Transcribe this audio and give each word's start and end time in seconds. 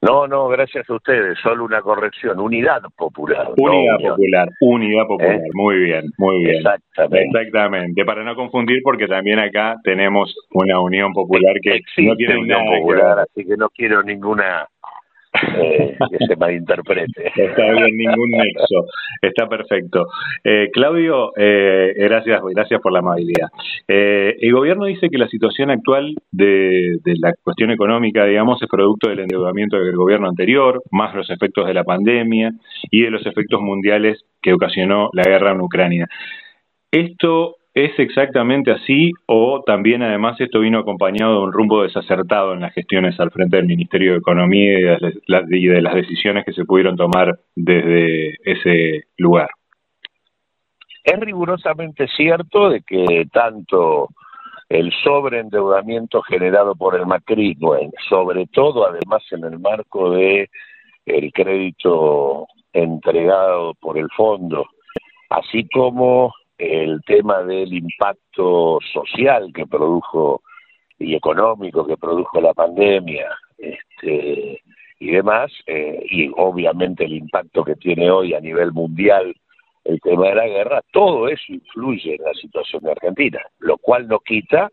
No, 0.00 0.28
no, 0.28 0.46
gracias 0.48 0.88
a 0.88 0.94
ustedes. 0.94 1.38
Solo 1.42 1.64
una 1.64 1.80
corrección. 1.82 2.38
Unidad 2.38 2.82
popular. 2.96 3.48
Unidad. 3.56 3.96
Popular, 4.10 4.48
Unidad 4.60 5.06
Popular, 5.08 5.34
¿Eh? 5.34 5.48
muy 5.54 5.76
bien, 5.80 6.04
muy 6.18 6.44
bien. 6.44 6.56
Exactamente. 6.58 7.38
Exactamente, 7.38 8.04
para 8.04 8.22
no 8.22 8.36
confundir 8.36 8.80
porque 8.84 9.08
también 9.08 9.40
acá 9.40 9.74
tenemos 9.82 10.34
una 10.52 10.80
Unión 10.80 11.12
Popular 11.12 11.54
que 11.62 11.76
Existe 11.76 12.02
no 12.02 12.14
tiene 12.14 12.38
Unión 12.38 12.58
nada 12.64 12.70
que 12.76 12.80
Popular, 12.80 13.16
ver. 13.16 13.26
así 13.30 13.44
que 13.44 13.56
no 13.56 13.68
quiero 13.70 14.02
ninguna 14.04 14.68
eh, 15.56 15.96
que 16.10 16.26
se 16.26 16.36
malinterprete. 16.36 17.28
Está 17.36 17.70
bien, 17.72 17.96
ningún 17.96 18.30
nexo. 18.30 18.86
Está 19.20 19.48
perfecto. 19.48 20.06
Eh, 20.44 20.70
Claudio, 20.72 21.32
eh, 21.36 21.94
gracias, 21.96 22.40
gracias 22.54 22.80
por 22.80 22.92
la 22.92 23.00
amabilidad. 23.00 23.48
Eh, 23.86 24.36
el 24.40 24.52
gobierno 24.52 24.86
dice 24.86 25.08
que 25.10 25.18
la 25.18 25.28
situación 25.28 25.70
actual 25.70 26.14
de, 26.30 26.98
de 27.04 27.14
la 27.20 27.32
cuestión 27.42 27.70
económica, 27.70 28.24
digamos, 28.24 28.62
es 28.62 28.68
producto 28.68 29.08
del 29.08 29.20
endeudamiento 29.20 29.78
del 29.78 29.96
gobierno 29.96 30.28
anterior, 30.28 30.82
más 30.90 31.14
los 31.14 31.28
efectos 31.30 31.66
de 31.66 31.74
la 31.74 31.84
pandemia 31.84 32.52
y 32.90 33.02
de 33.02 33.10
los 33.10 33.26
efectos 33.26 33.60
mundiales 33.60 34.24
que 34.42 34.52
ocasionó 34.52 35.10
la 35.12 35.24
guerra 35.24 35.52
en 35.52 35.60
Ucrania. 35.60 36.08
¿Esto 36.90 37.57
es 37.74 37.98
exactamente 37.98 38.72
así 38.72 39.12
o 39.26 39.62
también 39.64 40.02
además 40.02 40.40
esto 40.40 40.60
vino 40.60 40.78
acompañado 40.78 41.34
de 41.34 41.44
un 41.44 41.52
rumbo 41.52 41.82
desacertado 41.82 42.54
en 42.54 42.60
las 42.60 42.72
gestiones 42.72 43.18
al 43.20 43.30
frente 43.30 43.56
del 43.56 43.66
Ministerio 43.66 44.12
de 44.12 44.18
Economía 44.18 44.78
y 44.78 45.66
de 45.66 45.82
las, 45.82 45.94
decisiones 45.94 46.44
que 46.44 46.52
se 46.52 46.64
pudieron 46.64 46.96
tomar 46.96 47.38
desde 47.54 48.36
ese 48.44 49.04
lugar? 49.16 49.48
Es 51.04 51.20
rigurosamente 51.20 52.08
cierto 52.08 52.70
de 52.70 52.82
que 52.82 53.26
tanto 53.32 54.08
el 54.68 54.92
sobreendeudamiento 55.02 56.20
generado 56.22 56.74
por 56.74 56.96
el 56.96 57.06
macrismo, 57.06 57.74
sobre 58.08 58.46
todo 58.46 58.86
además 58.86 59.22
en 59.30 59.44
el 59.44 59.58
marco 59.58 60.10
de 60.10 60.50
el 61.06 61.32
crédito 61.32 62.46
entregado 62.72 63.72
por 63.80 63.96
el 63.98 64.08
fondo, 64.14 64.66
así 65.30 65.66
como 65.72 66.34
el 66.58 67.00
tema 67.06 67.42
del 67.44 67.72
impacto 67.72 68.78
social 68.92 69.52
que 69.54 69.66
produjo 69.66 70.42
y 70.98 71.14
económico 71.14 71.86
que 71.86 71.96
produjo 71.96 72.40
la 72.40 72.52
pandemia, 72.52 73.28
este, 73.56 74.62
y 75.00 75.10
demás, 75.12 75.52
eh, 75.66 76.04
y 76.10 76.30
obviamente 76.36 77.04
el 77.04 77.14
impacto 77.14 77.64
que 77.64 77.76
tiene 77.76 78.10
hoy 78.10 78.34
a 78.34 78.40
nivel 78.40 78.72
mundial 78.72 79.34
el 79.84 80.00
tema 80.00 80.28
de 80.28 80.34
la 80.34 80.46
guerra, 80.46 80.82
todo 80.92 81.28
eso 81.28 81.44
influye 81.52 82.16
en 82.16 82.24
la 82.24 82.34
situación 82.34 82.82
de 82.82 82.92
Argentina, 82.92 83.40
lo 83.60 83.78
cual 83.78 84.06
no 84.06 84.18
quita 84.18 84.68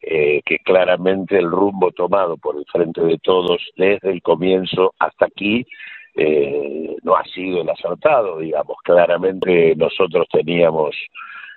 eh, 0.00 0.40
que 0.44 0.58
claramente 0.58 1.38
el 1.38 1.50
rumbo 1.50 1.90
tomado 1.90 2.36
por 2.36 2.56
el 2.56 2.64
Frente 2.66 3.00
de 3.00 3.18
Todos 3.18 3.60
desde 3.76 4.10
el 4.10 4.22
comienzo 4.22 4.94
hasta 4.98 5.26
aquí 5.26 5.66
eh, 6.14 6.96
no 7.02 7.16
ha 7.16 7.24
sido 7.24 7.62
el 7.62 7.70
acertado, 7.70 8.38
digamos. 8.38 8.76
Claramente 8.84 9.74
nosotros 9.76 10.26
teníamos 10.30 10.94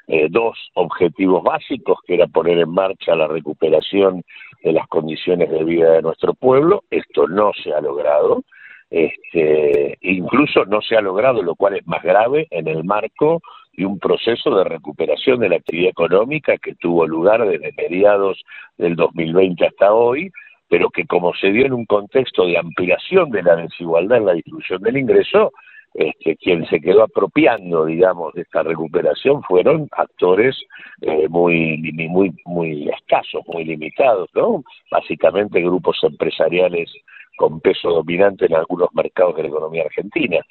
eh, 0.08 0.28
dos 0.30 0.58
objetivos 0.76 1.44
básicos, 1.44 2.00
que 2.06 2.16
era 2.16 2.28
poner 2.28 2.60
en 2.60 2.70
marcha 2.70 3.16
la 3.16 3.28
recuperación 3.28 4.24
de 4.64 4.72
las 4.72 4.88
condiciones 4.88 5.50
de 5.50 5.64
vida 5.64 5.94
de 5.94 6.02
nuestro 6.02 6.34
pueblo. 6.34 6.84
Esto 6.90 7.28
no 7.28 7.52
se 7.64 7.74
ha 7.74 7.82
logrado. 7.82 8.44
Este, 8.90 9.98
incluso 10.02 10.64
no 10.66 10.80
se 10.82 10.96
ha 10.96 11.02
logrado, 11.02 11.42
lo 11.42 11.56
cual 11.56 11.76
es 11.76 11.88
más 11.88 12.04
grave, 12.04 12.48
en 12.52 12.68
el 12.68 12.84
marco 12.84 13.42
de 13.74 13.86
un 13.86 14.00
proceso 14.00 14.56
de 14.56 14.64
recuperación 14.64 15.40
de 15.40 15.50
la 15.50 15.56
actividad 15.58 15.90
económica 15.90 16.58
que 16.58 16.76
tuvo 16.76 17.06
lugar 17.06 17.46
desde 17.46 17.74
mediados 17.74 18.42
del 18.78 18.96
2020 18.96 19.66
hasta 19.66 19.94
hoy, 19.94 20.32
pero 20.75 20.90
que 20.90 21.06
como 21.06 21.34
se 21.34 21.53
dio 21.53 21.66
en 21.66 21.72
un 21.72 21.86
contexto 21.86 22.46
de 22.46 22.58
ampliación 22.58 23.30
de 23.30 23.41
la 23.41 23.56
desigualdad 23.56 24.18
en 24.18 24.25
la 24.25 24.34
distribución 24.34 24.81
del 24.81 24.97
ingreso, 24.97 25.53
este, 25.94 26.36
quien 26.36 26.66
se 26.66 26.81
quedó 26.81 27.03
apropiando, 27.03 27.86
digamos, 27.86 28.34
de 28.34 28.41
esta 28.41 28.62
recuperación 28.62 29.41
fueron 29.44 29.88
actores 29.94 30.53
eh, 31.00 31.30
muy, 31.30 31.78
muy, 32.09 32.34
muy 32.44 32.90
escasos, 32.90 33.41
muy 33.47 33.64
limitados, 33.64 34.30
¿no? 34.35 34.66
Básicamente 34.91 35.62
grupos 35.62 35.97
empresariales 36.03 36.91
con 37.38 37.62
peso 37.62 37.91
dominante 37.91 38.47
en 38.47 38.56
algunos 38.56 38.90
mercados 38.94 39.38
de 39.38 39.44
la 39.44 39.47
economía 39.47 39.84
argentina. 39.84 40.41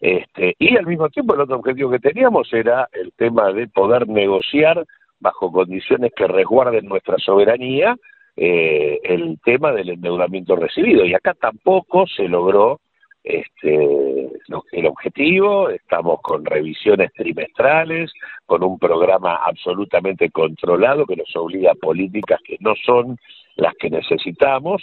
Este, 0.00 0.54
y 0.56 0.76
al 0.76 0.86
mismo 0.86 1.08
tiempo 1.08 1.34
el 1.34 1.40
otro 1.40 1.56
objetivo 1.56 1.90
que 1.90 1.98
teníamos 1.98 2.46
era 2.52 2.88
el 2.92 3.12
tema 3.14 3.52
de 3.52 3.66
poder 3.66 4.06
negociar 4.06 4.86
bajo 5.18 5.50
condiciones 5.50 6.12
que 6.14 6.28
resguarden 6.28 6.86
nuestra 6.86 7.18
soberanía 7.18 7.96
eh, 8.36 9.00
el 9.04 9.38
tema 9.44 9.72
del 9.72 9.90
endeudamiento 9.90 10.56
recibido. 10.56 11.04
Y 11.04 11.14
acá 11.14 11.34
tampoco 11.34 12.06
se 12.06 12.28
logró 12.28 12.80
este, 13.24 14.28
el 14.72 14.86
objetivo, 14.86 15.70
estamos 15.70 16.20
con 16.20 16.44
revisiones 16.44 17.12
trimestrales, 17.14 18.12
con 18.44 18.62
un 18.62 18.78
programa 18.78 19.36
absolutamente 19.36 20.30
controlado 20.30 21.06
que 21.06 21.16
nos 21.16 21.34
obliga 21.36 21.72
a 21.72 21.74
políticas 21.74 22.40
que 22.44 22.58
no 22.60 22.74
son 22.84 23.16
las 23.56 23.74
que 23.76 23.88
necesitamos, 23.88 24.82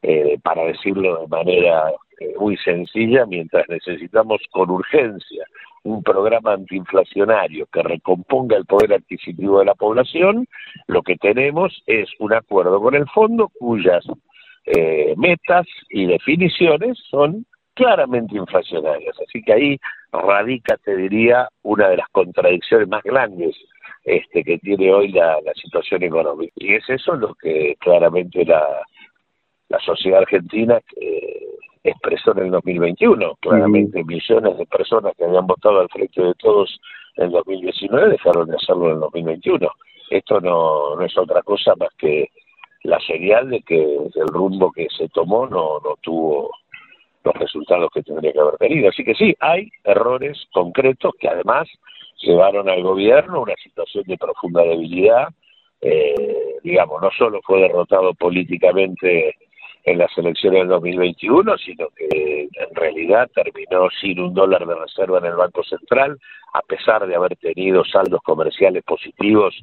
eh, 0.00 0.38
para 0.42 0.64
decirlo 0.64 1.20
de 1.20 1.28
manera 1.28 1.92
muy 2.38 2.56
sencilla, 2.58 3.26
mientras 3.26 3.68
necesitamos 3.68 4.40
con 4.50 4.70
urgencia 4.70 5.44
un 5.84 6.02
programa 6.02 6.52
antiinflacionario 6.52 7.66
que 7.66 7.82
recomponga 7.82 8.56
el 8.56 8.66
poder 8.66 8.94
adquisitivo 8.94 9.58
de 9.58 9.64
la 9.64 9.74
población, 9.74 10.46
lo 10.86 11.02
que 11.02 11.16
tenemos 11.16 11.82
es 11.86 12.08
un 12.18 12.32
acuerdo 12.32 12.80
con 12.80 12.94
el 12.94 13.08
fondo 13.08 13.50
cuyas 13.58 14.04
eh, 14.66 15.14
metas 15.16 15.66
y 15.90 16.06
definiciones 16.06 16.98
son 17.10 17.46
claramente 17.74 18.36
inflacionarias. 18.36 19.16
Así 19.26 19.42
que 19.42 19.52
ahí 19.52 19.78
radica, 20.12 20.76
te 20.84 20.96
diría, 20.96 21.48
una 21.62 21.88
de 21.88 21.96
las 21.96 22.08
contradicciones 22.12 22.88
más 22.88 23.02
grandes 23.02 23.56
este, 24.04 24.44
que 24.44 24.58
tiene 24.58 24.92
hoy 24.92 25.08
la, 25.08 25.38
situación 25.54 26.02
económica. 26.02 26.52
Y 26.56 26.74
es 26.74 26.88
eso 26.88 27.14
lo 27.16 27.34
que 27.34 27.76
claramente 27.80 28.44
la, 28.44 28.64
la 29.72 29.78
sociedad 29.80 30.20
argentina 30.20 30.80
eh, 31.00 31.46
expresó 31.82 32.32
en 32.32 32.44
el 32.44 32.50
2021. 32.50 33.36
Claramente 33.40 34.04
millones 34.04 34.58
de 34.58 34.66
personas 34.66 35.14
que 35.16 35.24
habían 35.24 35.46
votado 35.46 35.80
al 35.80 35.88
frente 35.88 36.22
de 36.22 36.34
todos 36.34 36.78
en 37.16 37.24
el 37.24 37.30
2019 37.32 38.10
dejaron 38.10 38.48
de 38.48 38.56
hacerlo 38.56 38.88
en 38.88 38.94
el 38.94 39.00
2021. 39.00 39.68
Esto 40.10 40.40
no, 40.42 40.94
no 40.96 41.02
es 41.02 41.16
otra 41.16 41.40
cosa 41.42 41.74
más 41.76 41.88
que 41.96 42.28
la 42.82 43.00
señal 43.00 43.48
de 43.48 43.62
que 43.62 43.82
el 43.82 44.28
rumbo 44.28 44.70
que 44.72 44.88
se 44.96 45.08
tomó 45.08 45.46
no, 45.46 45.80
no 45.82 45.96
tuvo 46.02 46.50
los 47.24 47.34
resultados 47.36 47.90
que 47.94 48.02
tendría 48.02 48.32
que 48.32 48.40
haber 48.40 48.56
tenido. 48.58 48.90
Así 48.90 49.04
que 49.04 49.14
sí, 49.14 49.34
hay 49.40 49.70
errores 49.84 50.36
concretos 50.52 51.14
que 51.18 51.28
además 51.28 51.66
llevaron 52.20 52.68
al 52.68 52.82
gobierno 52.82 53.40
una 53.40 53.54
situación 53.62 54.04
de 54.06 54.18
profunda 54.18 54.62
debilidad. 54.64 55.28
Eh, 55.80 56.58
digamos, 56.62 57.00
no 57.00 57.10
solo 57.16 57.40
fue 57.42 57.62
derrotado 57.62 58.12
políticamente 58.12 59.34
en 59.84 59.98
las 59.98 60.16
elecciones 60.16 60.60
del 60.60 60.68
2021, 60.68 61.58
sino 61.58 61.88
que 61.96 62.42
en 62.42 62.74
realidad 62.74 63.28
terminó 63.34 63.88
sin 64.00 64.20
un 64.20 64.34
dólar 64.34 64.66
de 64.66 64.74
reserva 64.74 65.18
en 65.18 65.26
el 65.26 65.34
Banco 65.34 65.64
Central, 65.64 66.18
a 66.52 66.60
pesar 66.62 67.06
de 67.06 67.16
haber 67.16 67.36
tenido 67.36 67.84
saldos 67.84 68.20
comerciales 68.22 68.84
positivos 68.84 69.54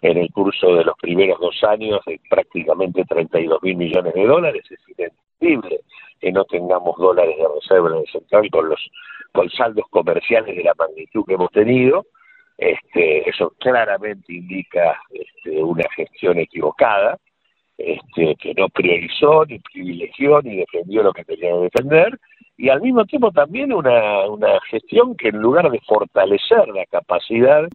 en 0.00 0.16
el 0.16 0.32
curso 0.32 0.74
de 0.76 0.84
los 0.84 0.96
primeros 0.98 1.38
dos 1.40 1.62
años 1.64 2.00
de 2.06 2.20
prácticamente 2.30 3.04
32 3.04 3.62
mil 3.62 3.76
millones 3.76 4.14
de 4.14 4.26
dólares. 4.26 4.64
Es 4.70 4.80
inentendible 4.96 5.80
que 6.20 6.32
no 6.32 6.44
tengamos 6.44 6.96
dólares 6.96 7.36
de 7.36 7.46
reserva 7.60 7.90
en 7.90 7.96
el 7.96 8.06
central 8.06 8.50
con 8.50 8.68
los 8.70 8.90
con 9.32 9.50
saldos 9.50 9.84
comerciales 9.90 10.56
de 10.56 10.62
la 10.62 10.72
magnitud 10.78 11.24
que 11.26 11.34
hemos 11.34 11.50
tenido. 11.50 12.06
Este, 12.56 13.28
eso 13.28 13.52
claramente 13.58 14.32
indica 14.32 14.98
este, 15.10 15.62
una 15.62 15.84
gestión 15.94 16.38
equivocada 16.38 17.18
este, 17.78 18.36
que 18.36 18.54
no 18.54 18.68
priorizó, 18.68 19.44
ni 19.46 19.58
privilegió, 19.58 20.40
ni 20.42 20.56
defendió 20.56 21.02
lo 21.02 21.12
que 21.12 21.24
tenía 21.24 21.50
que 21.50 21.70
defender, 21.70 22.18
y 22.56 22.70
al 22.70 22.80
mismo 22.80 23.04
tiempo 23.04 23.30
también 23.32 23.72
una, 23.72 24.26
una 24.26 24.58
gestión 24.70 25.14
que 25.16 25.28
en 25.28 25.38
lugar 25.38 25.70
de 25.70 25.80
fortalecer 25.80 26.68
la 26.68 26.86
capacidad 26.86 27.68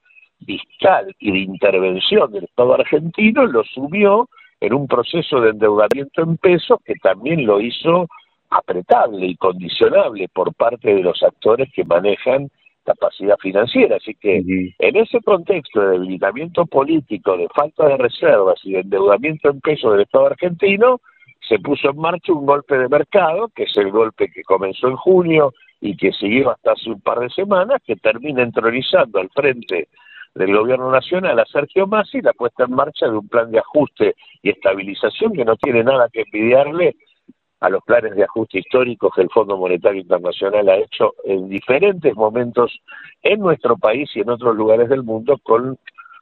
fiscal 0.45 1.15
y 1.19 1.31
de 1.31 1.39
intervención 1.39 2.31
del 2.31 2.45
Estado 2.45 2.73
argentino, 2.73 3.45
lo 3.45 3.63
subió 3.63 4.27
en 4.59 4.73
un 4.73 4.87
proceso 4.87 5.39
de 5.41 5.51
endeudamiento 5.51 6.23
en 6.23 6.37
pesos 6.37 6.79
que 6.83 6.95
también 6.95 7.45
lo 7.45 7.61
hizo 7.61 8.07
apretable 8.49 9.27
y 9.27 9.35
condicionable 9.35 10.27
por 10.29 10.53
parte 10.53 10.93
de 10.93 11.03
los 11.03 11.21
actores 11.23 11.69
que 11.73 11.85
manejan 11.85 12.49
capacidad 12.83 13.37
financiera. 13.37 13.97
Así 13.97 14.15
que 14.15 14.37
en 14.37 14.95
ese 14.95 15.19
contexto 15.21 15.81
de 15.81 15.91
debilitamiento 15.91 16.65
político, 16.65 17.37
de 17.37 17.47
falta 17.49 17.87
de 17.87 17.97
reservas 17.97 18.59
y 18.63 18.73
de 18.73 18.81
endeudamiento 18.81 19.49
en 19.49 19.61
peso 19.61 19.91
del 19.91 20.01
Estado 20.01 20.27
argentino, 20.27 21.01
se 21.47 21.59
puso 21.59 21.89
en 21.89 21.97
marcha 21.97 22.33
un 22.33 22.45
golpe 22.45 22.77
de 22.77 22.87
mercado, 22.87 23.49
que 23.55 23.63
es 23.63 23.77
el 23.77 23.91
golpe 23.91 24.29
que 24.31 24.43
comenzó 24.43 24.87
en 24.87 24.95
junio 24.95 25.53
y 25.79 25.97
que 25.97 26.11
siguió 26.11 26.51
hasta 26.51 26.73
hace 26.73 26.89
un 26.89 27.01
par 27.01 27.19
de 27.19 27.29
semanas, 27.29 27.81
que 27.85 27.95
termina 27.95 28.43
entronizando 28.43 29.19
al 29.19 29.29
frente 29.29 29.89
del 30.35 30.55
gobierno 30.55 30.91
nacional 30.91 31.39
a 31.39 31.45
Sergio 31.45 31.87
Massa 31.87 32.19
la 32.21 32.33
puesta 32.33 32.63
en 32.63 32.71
marcha 32.71 33.05
de 33.07 33.17
un 33.17 33.27
plan 33.27 33.51
de 33.51 33.59
ajuste 33.59 34.15
y 34.41 34.49
estabilización 34.49 35.33
que 35.33 35.43
no 35.43 35.55
tiene 35.57 35.83
nada 35.83 36.07
que 36.11 36.21
envidiarle 36.21 36.95
a 37.61 37.69
los 37.69 37.83
planes 37.83 38.15
de 38.15 38.23
ajuste 38.23 38.59
históricos 38.59 39.11
que 39.15 39.21
el 39.21 39.29
Fondo 39.29 39.55
Monetario 39.55 40.01
Internacional 40.01 40.67
ha 40.67 40.77
hecho 40.77 41.13
en 41.23 41.47
diferentes 41.47 42.15
momentos 42.15 42.79
en 43.21 43.39
nuestro 43.39 43.77
país 43.77 44.09
y 44.15 44.21
en 44.21 44.31
otros 44.31 44.55
lugares 44.55 44.89
del 44.89 45.03
mundo 45.03 45.37
con 45.43 45.77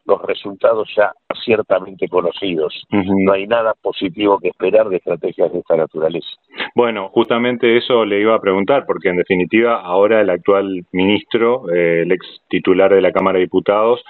los 0.05 0.21
resultados 0.23 0.89
ya 0.95 1.13
ciertamente 1.45 2.07
conocidos. 2.09 2.73
No 2.89 3.33
hay 3.33 3.47
nada 3.47 3.73
positivo 3.81 4.39
que 4.39 4.49
esperar 4.49 4.89
de 4.89 4.97
estrategias 4.97 5.53
de 5.53 5.59
esta 5.59 5.77
naturaleza. 5.77 6.27
Bueno, 6.75 7.09
justamente 7.09 7.77
eso 7.77 8.03
le 8.05 8.19
iba 8.19 8.35
a 8.35 8.41
preguntar, 8.41 8.85
porque 8.85 9.09
en 9.09 9.17
definitiva 9.17 9.81
ahora 9.81 10.19
el 10.21 10.29
actual 10.29 10.83
ministro, 10.91 11.69
eh, 11.71 12.01
el 12.01 12.11
ex 12.11 12.25
titular 12.49 12.93
de 12.93 13.01
la 13.01 13.11
Cámara 13.11 13.37
de 13.37 13.45
Diputados, 13.45 14.03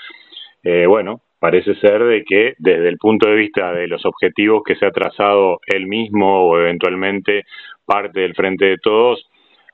eh, 0.64 0.86
bueno, 0.88 1.22
parece 1.40 1.76
ser 1.76 2.04
de 2.04 2.24
que 2.24 2.54
desde 2.58 2.90
el 2.90 2.98
punto 2.98 3.30
de 3.30 3.36
vista 3.36 3.74
de 3.74 3.88
los 3.88 4.06
objetivos 4.06 4.64
que 4.66 4.76
se 4.76 4.86
ha 4.86 4.92
trazado 4.92 5.60
él 5.68 5.88
mismo 5.88 6.50
o 6.50 6.60
eventualmente 6.60 7.44
parte 7.86 8.22
del 8.22 8.36
Frente 8.36 8.66
de 8.66 8.78
Todos, 8.78 9.30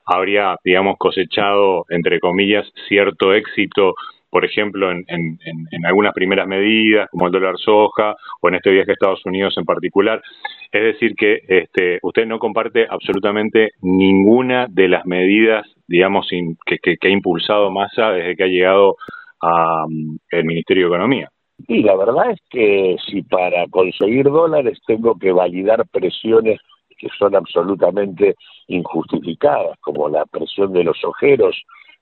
habría, 0.06 0.56
digamos, 0.64 0.96
cosechado, 0.98 1.84
entre 1.88 2.20
comillas, 2.20 2.70
cierto 2.88 3.34
éxito, 3.34 3.94
por 4.30 4.44
ejemplo, 4.44 4.90
en, 4.90 5.04
en, 5.08 5.38
en, 5.44 5.86
algunas 5.86 6.12
primeras 6.12 6.46
medidas, 6.46 7.08
como 7.10 7.26
el 7.26 7.32
dólar 7.32 7.56
soja, 7.58 8.14
o 8.40 8.48
en 8.48 8.54
este 8.56 8.70
viaje 8.70 8.92
a 8.92 8.94
Estados 8.94 9.24
Unidos 9.24 9.56
en 9.56 9.64
particular. 9.64 10.22
Es 10.70 10.82
decir, 10.82 11.14
que 11.16 11.40
este, 11.48 11.98
usted 12.02 12.26
no 12.26 12.38
comparte 12.38 12.86
absolutamente 12.88 13.70
ninguna 13.82 14.66
de 14.68 14.88
las 14.88 15.06
medidas, 15.06 15.66
digamos, 15.88 16.28
que, 16.66 16.78
que, 16.82 16.96
que 16.96 17.08
ha 17.08 17.10
impulsado 17.10 17.70
Massa 17.70 18.10
desde 18.10 18.36
que 18.36 18.44
ha 18.44 18.48
llegado 18.48 18.96
al 19.40 19.88
mm, 19.88 20.46
Ministerio 20.46 20.84
de 20.84 20.94
Economía. 20.94 21.30
Y 21.68 21.82
la 21.82 21.96
verdad 21.96 22.30
es 22.30 22.40
que 22.50 22.96
si 23.08 23.22
para 23.22 23.66
conseguir 23.68 24.24
dólares 24.24 24.78
tengo 24.86 25.18
que 25.18 25.32
validar 25.32 25.86
presiones 25.88 26.60
que 26.98 27.08
son 27.18 27.34
absolutamente 27.34 28.36
injustificadas, 28.68 29.78
como 29.80 30.08
la 30.08 30.24
presión 30.26 30.72
de 30.72 30.84
los 30.84 31.02
ojeros, 31.04 31.56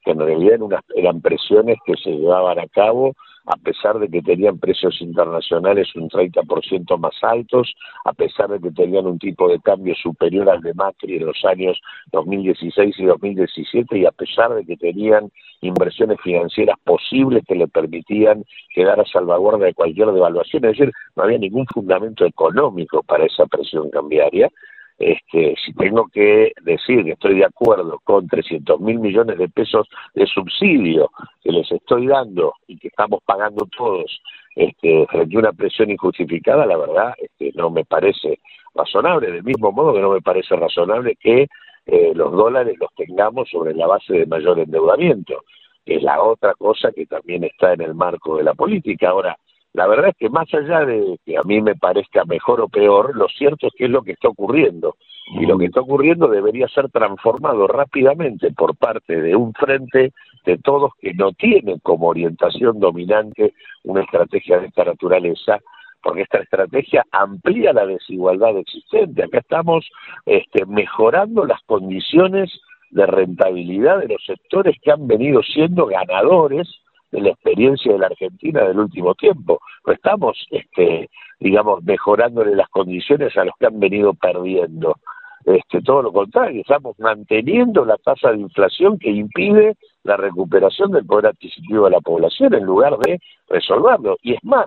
que 0.05 0.13
en 0.13 0.21
realidad 0.21 0.59
eran 0.95 1.21
presiones 1.21 1.79
que 1.85 1.97
se 1.97 2.11
llevaban 2.11 2.59
a 2.59 2.69
cabo 2.69 3.15
a 3.47 3.57
pesar 3.57 3.99
de 3.99 4.09
que 4.09 4.23
tenían 4.23 4.59
precios 4.59 5.01
internacionales 5.01 5.95
un 5.97 6.09
30% 6.09 6.99
más 6.99 7.15
altos, 7.23 7.75
a 8.05 8.13
pesar 8.13 8.49
de 8.49 8.61
que 8.61 8.71
tenían 8.71 9.07
un 9.07 9.19
tipo 9.19 9.49
de 9.49 9.61
cambio 9.61 9.95
superior 9.95 10.49
al 10.49 10.61
de 10.61 10.73
Macri 10.75 11.17
en 11.17 11.27
los 11.27 11.45
años 11.45 11.81
2016 12.13 12.99
y 12.99 13.05
2017 13.05 13.99
y 13.99 14.07
a 14.07 14.13
pesar 14.13 14.55
de 14.55 14.65
que 14.65 14.77
tenían 14.77 15.31
inversiones 15.61 16.21
financieras 16.23 16.77
posibles 16.85 17.45
que 17.47 17.55
le 17.55 17.69
permitían 17.69 18.45
quedar 18.75 19.01
a 19.01 19.05
salvaguarda 19.05 19.67
de 19.67 19.75
cualquier 19.75 20.13
devaluación, 20.13 20.65
es 20.65 20.79
decir, 20.79 20.93
no 21.17 21.25
había 21.25 21.39
ningún 21.39 21.67
fundamento 21.67 22.25
económico 22.25 23.03
para 23.03 23.27
esa 23.27 23.47
presión 23.47 23.91
cambiaria 23.91 24.51
este, 24.99 25.55
si 25.65 25.73
tengo 25.75 26.07
que 26.13 26.53
decir 26.63 27.05
que 27.05 27.13
estoy 27.13 27.39
de 27.39 27.45
acuerdo 27.45 28.01
con 28.05 28.29
300 28.29 28.81
mil 28.81 29.01
millones 29.01 29.39
de 29.39 29.49
pesos 29.49 29.89
de 30.15 30.27
subsidio 30.27 31.11
que 31.43 31.51
les 31.51 31.71
estoy 31.73 32.07
dando 32.07 32.55
y 32.69 32.79
que 32.79 32.89
estamos 32.89 33.21
pagando 33.25 33.67
todos 33.77 34.21
este, 34.55 35.07
frente 35.07 35.37
a 35.37 35.39
una 35.41 35.53
presión 35.53 35.91
injustificada, 35.91 36.65
la 36.65 36.77
verdad 36.77 37.13
este, 37.19 37.51
no 37.57 37.71
me 37.71 37.85
parece 37.85 38.39
razonable, 38.75 39.31
del 39.31 39.43
mismo 39.43 39.73
modo 39.73 39.95
que 39.95 40.01
no 40.01 40.11
me 40.11 40.21
parece 40.21 40.55
razonable 40.55 41.17
que 41.17 41.49
eh, 41.87 42.13
los 42.15 42.33
dólares 42.33 42.77
los 42.79 42.91
tengamos 42.95 43.49
sobre 43.51 43.75
la 43.75 43.87
base 43.87 44.13
de 44.15 44.27
mayor 44.27 44.59
endeudamiento, 44.59 45.43
que 45.85 45.97
es 45.97 46.03
la 46.03 46.23
otra 46.23 46.55
cosa 46.55 46.93
que 46.93 47.07
también 47.07 47.45
está 47.45 47.75
en 47.75 47.83
el 47.83 47.95
marco 47.95 48.39
de 48.39 48.45
la 48.45 48.55
política. 48.55 49.11
Ahora, 49.11 49.37
la 49.75 49.89
verdad 49.89 50.11
es 50.11 50.17
que 50.17 50.31
más 50.31 50.47
allá 50.55 50.85
de 50.85 51.19
que 51.27 51.37
a 51.37 51.43
mí 51.43 51.61
me 51.61 51.75
parezca 51.75 52.25
mejor 52.25 52.61
o 52.61 52.69
peor, 52.69 53.17
lo 53.17 53.27
cierto 53.29 53.67
es 53.67 53.73
que 53.77 53.87
es 53.87 53.91
lo 53.91 54.03
que 54.03 54.13
está 54.13 54.29
ocurriendo. 54.29 54.97
Y 55.41 55.47
lo 55.47 55.59
que 55.59 55.67
está 55.67 55.81
ocurriendo 55.81 56.29
debería 56.29 56.69
ser 56.69 56.91
transformado 56.91 57.67
rápidamente 57.67 58.53
por 58.53 58.77
parte 58.77 59.21
de 59.21 59.35
un 59.35 59.53
frente 59.53 60.13
de 60.47 60.59
todos 60.59 60.93
que 61.01 61.13
no 61.15 61.33
tienen 61.33 61.81
como 61.81 62.07
orientación 62.09 62.79
dominante 62.79 63.55
una 63.83 64.03
estrategia 64.03 64.61
de 64.61 64.69
esta 64.69 64.85
naturaleza, 64.85 65.59
porque 66.01 66.23
esta 66.23 66.39
estrategia 66.39 67.05
amplía 67.11 67.73
la 67.73 67.85
desigualdad 67.85 68.57
existente. 68.57 69.25
Acá 69.25 69.39
estamos 69.39 69.91
este, 70.25 70.67
mejorando 70.67 71.45
las 71.47 71.61
condiciones 71.67 72.53
de 72.91 73.07
rentabilidad 73.07 73.99
de 73.99 74.09
los 74.09 74.25
sectores 74.25 74.77
que 74.81 74.93
han 74.93 75.09
venido 75.09 75.43
siendo 75.43 75.87
ganadores 75.87 76.69
de 77.15 77.21
la 77.21 77.31
experiencia 77.31 77.93
de 77.93 77.99
la 77.99 78.07
Argentina 78.07 78.65
del 78.65 78.81
último 78.81 79.15
tiempo. 79.15 79.61
No 79.87 79.93
estamos, 79.93 80.37
este, 80.51 81.09
digamos, 81.39 81.85
mejorándole 81.85 82.57
las 82.57 82.69
condiciones 82.69 83.37
a 83.37 83.45
los 83.45 83.55
que 83.59 83.67
han 83.67 83.79
venido 83.79 84.15
perdiendo. 84.15 84.97
Este, 85.45 85.81
todo 85.83 86.03
lo 86.03 86.13
contrario, 86.13 86.61
estamos 86.61 86.99
manteniendo 86.99 87.85
la 87.85 87.99
tasa 87.99 88.33
de 88.33 88.39
inflación 88.39 88.99
que 88.99 89.11
impide 89.11 89.77
la 90.03 90.17
recuperación 90.17 90.91
del 90.91 91.07
poder 91.07 91.27
adquisitivo 91.27 91.85
de 91.85 91.93
la 91.93 92.01
población 92.01 92.55
en 92.55 92.65
lugar 92.65 92.99
de 92.99 93.21
resolverlo. 93.49 94.17
Y 94.23 94.35
es 94.35 94.43
más, 94.43 94.67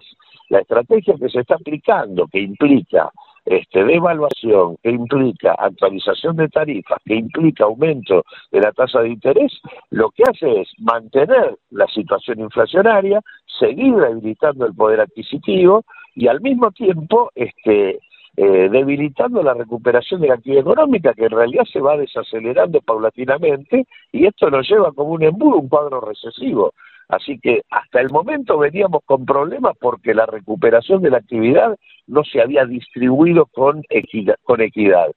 la 0.49 0.59
estrategia 0.59 1.15
que 1.19 1.29
se 1.29 1.41
está 1.41 1.55
aplicando, 1.55 2.27
que 2.27 2.39
implica 2.39 3.11
este, 3.47 3.85
devaluación, 3.85 4.75
que 4.83 4.91
implica 4.91 5.53
actualización 5.53 6.35
de 6.35 6.49
tarifas, 6.49 6.99
que 7.05 7.15
implica 7.15 7.63
aumento 7.63 8.25
de 8.51 8.59
la 8.59 8.73
tasa 8.73 8.99
de 9.01 9.09
interés, 9.09 9.53
lo 9.89 10.09
que 10.09 10.23
hace 10.29 10.61
es 10.61 10.69
mantener 10.79 11.57
la 11.71 11.87
situación 11.87 12.41
inflacionaria, 12.41 13.21
seguir 13.59 13.95
debilitando 13.95 14.65
el 14.65 14.75
poder 14.75 14.99
adquisitivo 14.99 15.85
y 16.13 16.27
al 16.27 16.41
mismo 16.41 16.71
tiempo 16.71 17.31
este, 17.35 17.99
eh, 18.35 18.69
debilitando 18.69 19.41
la 19.41 19.53
recuperación 19.53 20.19
de 20.21 20.27
la 20.27 20.33
actividad 20.33 20.61
económica, 20.61 21.13
que 21.13 21.25
en 21.25 21.31
realidad 21.31 21.63
se 21.71 21.79
va 21.79 21.95
desacelerando 21.95 22.81
paulatinamente, 22.81 23.87
y 24.11 24.25
esto 24.25 24.51
nos 24.51 24.69
lleva 24.69 24.91
como 24.91 25.11
un 25.11 25.23
embudo, 25.23 25.57
un 25.57 25.69
cuadro 25.69 26.01
recesivo. 26.01 26.73
Así 27.09 27.39
que 27.39 27.61
hasta 27.69 28.01
el 28.01 28.09
momento 28.09 28.57
veníamos 28.57 29.01
con 29.05 29.25
problemas 29.25 29.77
porque 29.79 30.13
la 30.13 30.25
recuperación 30.25 31.01
de 31.01 31.11
la 31.11 31.17
actividad 31.17 31.77
no 32.05 32.23
se 32.23 32.41
había 32.41 32.65
distribuido 32.65 33.45
con 33.45 33.81
equidad. 33.89 34.35
Con 34.43 34.61
equidad. 34.61 35.07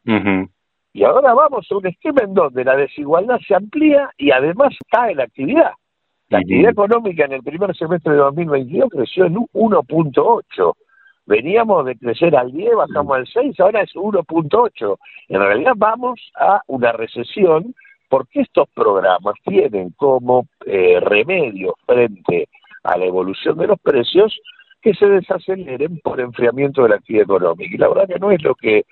Y 0.92 1.04
ahora 1.04 1.34
vamos 1.34 1.66
a 1.70 1.76
un 1.76 1.86
esquema 1.86 2.22
en 2.22 2.34
donde 2.34 2.64
la 2.64 2.76
desigualdad 2.76 3.38
se 3.46 3.54
amplía 3.54 4.10
y 4.16 4.30
además 4.30 4.74
cae 4.90 5.14
la 5.14 5.24
actividad. 5.24 5.72
La 6.28 6.38
actividad 6.38 6.70
económica 6.70 7.24
en 7.24 7.32
el 7.32 7.42
primer 7.42 7.76
semestre 7.76 8.12
de 8.12 8.18
2022 8.18 8.90
creció 8.90 9.24
en 9.26 9.36
un 9.36 9.48
1.8. 9.52 10.74
Veníamos 11.26 11.84
de 11.86 11.96
crecer 11.96 12.36
al 12.36 12.52
10, 12.52 12.74
bajamos 12.74 13.16
al 13.16 13.26
6, 13.26 13.60
ahora 13.60 13.82
es 13.82 13.92
1.8. 13.94 14.96
En 15.28 15.40
realidad 15.40 15.72
vamos 15.76 16.20
a 16.36 16.62
una 16.66 16.92
recesión 16.92 17.74
porque 18.10 18.40
estos 18.40 18.68
programas 18.74 19.34
tienen 19.44 19.90
como 19.96 20.46
eh, 20.66 20.98
remedio 21.00 21.74
frente 21.86 22.48
a 22.82 22.98
la 22.98 23.04
evolución 23.04 23.56
de 23.56 23.68
los 23.68 23.78
precios 23.78 24.36
que 24.82 24.92
se 24.94 25.06
desaceleren 25.06 26.00
por 26.00 26.20
enfriamiento 26.20 26.82
de 26.82 26.88
la 26.90 26.96
actividad 26.96 27.24
económica. 27.24 27.72
Y 27.72 27.78
la 27.78 27.88
verdad 27.88 28.08
que 28.08 28.18
no 28.18 28.32
es 28.32 28.42
lo 28.42 28.54
que 28.54 28.84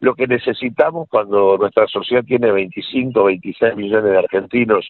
lo 0.00 0.14
que 0.16 0.26
necesitamos 0.26 1.08
cuando 1.08 1.56
nuestra 1.56 1.86
sociedad 1.86 2.24
tiene 2.24 2.50
25, 2.50 3.22
26 3.22 3.76
millones 3.76 4.10
de 4.10 4.18
argentinos 4.18 4.88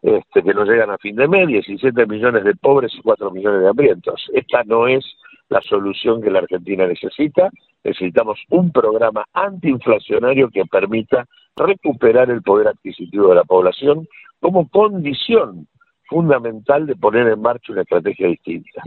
este, 0.00 0.42
que 0.42 0.54
no 0.54 0.64
llegan 0.64 0.90
a 0.90 0.96
fin 0.96 1.14
de 1.14 1.28
mes, 1.28 1.48
17 1.48 2.06
millones 2.06 2.42
de 2.42 2.54
pobres 2.54 2.90
y 2.94 3.02
4 3.02 3.30
millones 3.32 3.60
de 3.60 3.68
hambrientos. 3.68 4.30
Esta 4.32 4.62
no 4.64 4.88
es 4.88 5.04
la 5.50 5.60
solución 5.60 6.22
que 6.22 6.30
la 6.30 6.38
Argentina 6.38 6.86
necesita. 6.86 7.50
Necesitamos 7.84 8.38
un 8.48 8.72
programa 8.72 9.26
antiinflacionario 9.34 10.48
que 10.48 10.64
permita 10.64 11.26
recuperar 11.56 12.30
el 12.30 12.42
poder 12.42 12.68
adquisitivo 12.68 13.28
de 13.28 13.36
la 13.36 13.44
población 13.44 14.06
como 14.40 14.68
condición 14.68 15.66
fundamental 16.08 16.86
de 16.86 16.94
poner 16.96 17.26
en 17.26 17.40
marcha 17.40 17.72
una 17.72 17.82
estrategia 17.82 18.28
distinta. 18.28 18.82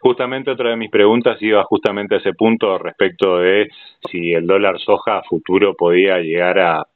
Justamente 0.00 0.50
otra 0.50 0.70
de 0.70 0.76
mis 0.76 0.90
preguntas 0.90 1.36
iba 1.40 1.62
justamente 1.64 2.14
a 2.14 2.18
ese 2.18 2.32
punto 2.32 2.78
respecto 2.78 3.38
de 3.38 3.68
si 4.10 4.32
el 4.32 4.46
dólar 4.46 4.78
soja 4.78 5.18
a 5.18 5.22
futuro 5.24 5.74
podía 5.74 6.18
llegar 6.20 6.58
a 6.58 6.86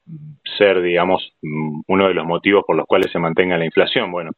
ser, 0.57 0.81
digamos, 0.81 1.35
uno 1.87 2.09
de 2.09 2.15
los 2.15 2.25
motivos 2.25 2.65
por 2.67 2.77
los 2.77 2.87
cuales 2.87 3.13
se 3.13 3.19
mantenga 3.19 3.59
la 3.59 3.67
inflación. 3.67 4.11
Bueno, 4.11 4.31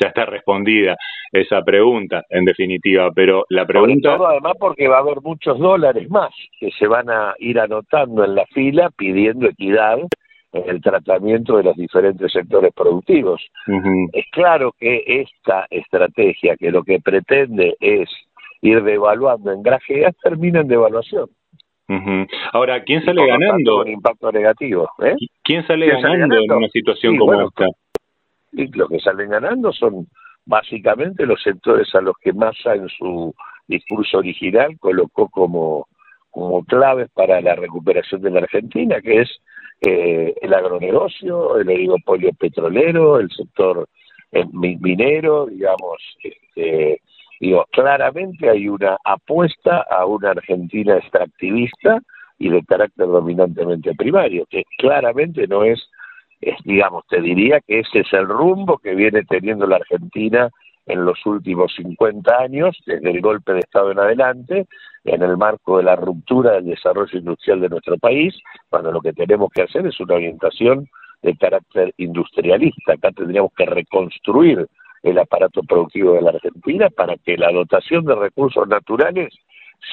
ya 0.00 0.08
está 0.08 0.24
respondida 0.24 0.96
esa 1.32 1.62
pregunta, 1.62 2.24
en 2.30 2.46
definitiva, 2.46 3.10
pero 3.14 3.44
la 3.50 3.66
pregunta... 3.66 4.16
todo, 4.16 4.28
además, 4.28 4.54
porque 4.58 4.88
va 4.88 4.96
a 4.96 5.00
haber 5.00 5.20
muchos 5.20 5.58
dólares 5.58 6.08
más 6.08 6.30
que 6.58 6.70
se 6.70 6.86
van 6.86 7.10
a 7.10 7.34
ir 7.38 7.60
anotando 7.60 8.24
en 8.24 8.34
la 8.34 8.46
fila 8.46 8.90
pidiendo 8.96 9.48
equidad 9.48 9.98
en 10.52 10.68
el 10.68 10.80
tratamiento 10.80 11.56
de 11.56 11.64
los 11.64 11.76
diferentes 11.76 12.32
sectores 12.32 12.72
productivos. 12.74 13.44
Es 14.12 14.24
claro 14.32 14.72
que 14.78 15.02
esta 15.06 15.66
estrategia, 15.70 16.56
que 16.56 16.70
lo 16.70 16.82
que 16.82 17.00
pretende 17.00 17.76
es 17.80 18.08
ir 18.60 18.82
devaluando 18.82 19.52
en 19.52 19.62
grajeas, 19.62 20.16
termina 20.22 20.60
en 20.60 20.68
devaluación. 20.68 21.28
Ahora, 22.52 22.82
¿quién 22.82 23.04
sale 23.04 23.26
ganando? 23.26 23.80
Un 23.80 23.88
impacto 23.88 24.30
negativo. 24.30 24.90
¿eh? 25.02 25.14
¿Quién 25.42 25.66
sale, 25.66 25.86
ganando, 25.86 26.36
en 26.36 26.52
una 26.52 26.68
situación 26.68 27.16
como 27.16 27.40
esta? 27.40 27.66
Y 28.52 28.66
los 28.68 28.88
que 28.88 29.00
salen 29.00 29.30
ganando 29.30 29.72
son 29.72 30.06
básicamente 30.44 31.26
los 31.26 31.42
sectores 31.42 31.94
a 31.94 32.00
los 32.00 32.14
que 32.22 32.32
Massa 32.32 32.74
en 32.74 32.88
su 32.88 33.34
discurso 33.66 34.18
original 34.18 34.78
colocó 34.78 35.28
como, 35.28 35.86
como 36.30 36.64
claves 36.64 37.08
para 37.14 37.40
la 37.40 37.54
recuperación 37.54 38.22
de 38.22 38.30
la 38.30 38.40
Argentina, 38.40 39.00
que 39.02 39.20
es 39.22 39.30
eh, 39.80 40.34
el 40.40 40.54
agronegocio, 40.54 41.58
el 41.58 41.68
oligopolio 41.68 42.32
petrolero, 42.32 43.20
el 43.20 43.30
sector 43.30 43.88
eh, 44.32 44.44
minero, 44.52 45.46
digamos, 45.46 46.02
este, 46.22 47.00
digo, 47.40 47.64
claramente 47.70 48.50
hay 48.50 48.68
una 48.68 48.98
apuesta 49.04 49.86
a 49.88 50.04
una 50.06 50.30
Argentina 50.30 50.96
extractivista 50.96 52.00
y 52.38 52.50
de 52.50 52.64
carácter 52.64 53.06
dominantemente 53.06 53.94
primario, 53.94 54.46
que 54.50 54.64
claramente 54.78 55.46
no 55.46 55.64
es, 55.64 55.88
es, 56.40 56.56
digamos, 56.64 57.04
te 57.08 57.20
diría 57.20 57.60
que 57.60 57.80
ese 57.80 58.00
es 58.00 58.12
el 58.12 58.26
rumbo 58.26 58.78
que 58.78 58.94
viene 58.94 59.22
teniendo 59.24 59.66
la 59.66 59.76
Argentina 59.76 60.50
en 60.88 61.04
los 61.04 61.24
últimos 61.26 61.72
50 61.76 62.36
años, 62.36 62.76
desde 62.86 63.10
el 63.10 63.20
golpe 63.20 63.52
de 63.52 63.60
Estado 63.60 63.92
en 63.92 63.98
adelante, 63.98 64.66
en 65.04 65.22
el 65.22 65.36
marco 65.36 65.78
de 65.78 65.84
la 65.84 65.96
ruptura 65.96 66.52
del 66.52 66.66
desarrollo 66.66 67.18
industrial 67.18 67.60
de 67.60 67.68
nuestro 67.68 67.98
país, 67.98 68.34
cuando 68.68 68.90
lo 68.90 69.00
que 69.00 69.12
tenemos 69.12 69.50
que 69.52 69.62
hacer 69.62 69.86
es 69.86 70.00
una 70.00 70.14
orientación 70.14 70.88
de 71.22 71.36
carácter 71.36 71.92
industrialista. 71.98 72.94
Acá 72.94 73.10
tendríamos 73.12 73.52
que 73.56 73.66
reconstruir 73.66 74.66
el 75.02 75.18
aparato 75.18 75.62
productivo 75.62 76.14
de 76.14 76.22
la 76.22 76.30
Argentina 76.30 76.88
para 76.90 77.16
que 77.16 77.36
la 77.36 77.52
dotación 77.52 78.04
de 78.04 78.14
recursos 78.14 78.66
naturales 78.66 79.34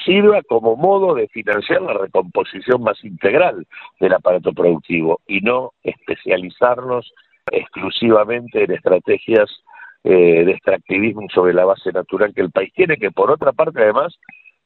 sirva 0.04 0.42
como 0.42 0.76
modo 0.76 1.14
de 1.14 1.28
financiar 1.28 1.82
la 1.82 1.94
recomposición 1.94 2.82
más 2.82 3.02
integral 3.04 3.66
del 4.00 4.14
aparato 4.14 4.52
productivo 4.52 5.20
y 5.26 5.40
no 5.40 5.72
especializarnos 5.84 7.12
exclusivamente 7.52 8.64
en 8.64 8.72
estrategias 8.72 9.48
eh, 10.08 10.44
de 10.44 10.52
extractivismo 10.52 11.26
sobre 11.34 11.52
la 11.52 11.64
base 11.64 11.90
natural 11.90 12.32
que 12.32 12.40
el 12.40 12.52
país 12.52 12.72
tiene, 12.74 12.96
que 12.96 13.10
por 13.10 13.28
otra 13.28 13.52
parte 13.52 13.82
además 13.82 14.14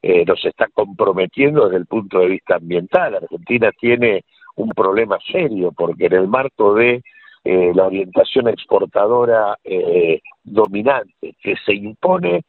eh, 0.02 0.22
nos 0.26 0.44
está 0.44 0.68
comprometiendo 0.68 1.64
desde 1.64 1.78
el 1.78 1.86
punto 1.86 2.18
de 2.18 2.28
vista 2.28 2.56
ambiental. 2.56 3.14
Argentina 3.14 3.70
tiene 3.80 4.24
un 4.56 4.68
problema 4.68 5.18
serio 5.32 5.72
porque 5.72 6.06
en 6.06 6.12
el 6.12 6.28
marco 6.28 6.74
de 6.74 7.02
eh, 7.42 7.72
la 7.74 7.86
orientación 7.86 8.48
exportadora 8.48 9.56
eh, 9.64 10.20
dominante 10.44 11.34
que 11.42 11.54
se 11.64 11.72
impone 11.72 12.42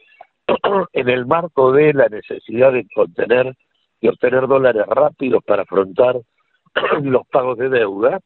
en 0.92 1.08
el 1.08 1.26
marco 1.26 1.72
de 1.72 1.94
la 1.94 2.10
necesidad 2.10 2.74
de 2.74 2.86
contener 2.94 3.56
y 4.02 4.10
obtener 4.10 4.48
dólares 4.48 4.86
rápidos 4.88 5.46
para 5.46 5.62
afrontar 5.62 6.20
los 7.04 7.26
pagos 7.28 7.58
de 7.58 7.70
deuda, 7.70 8.20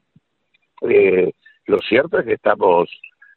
eh, 0.89 1.33
lo 1.67 1.77
cierto 1.79 2.17
es 2.17 2.25
que 2.25 2.33
estamos 2.33 2.89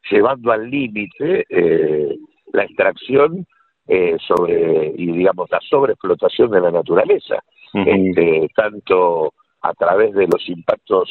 llevando 0.09 0.51
al 0.51 0.69
límite 0.69 1.45
eh, 1.49 2.17
la 2.53 2.63
extracción 2.63 3.45
eh, 3.87 4.17
sobre 4.27 4.93
y 4.95 5.11
digamos 5.11 5.49
la 5.49 5.59
sobreexplotación 5.61 6.51
de 6.51 6.61
la 6.61 6.71
naturaleza, 6.71 7.43
este, 7.73 8.47
tanto 8.55 9.33
a 9.61 9.73
través 9.73 10.13
de 10.13 10.27
los 10.27 10.47
impactos 10.47 11.09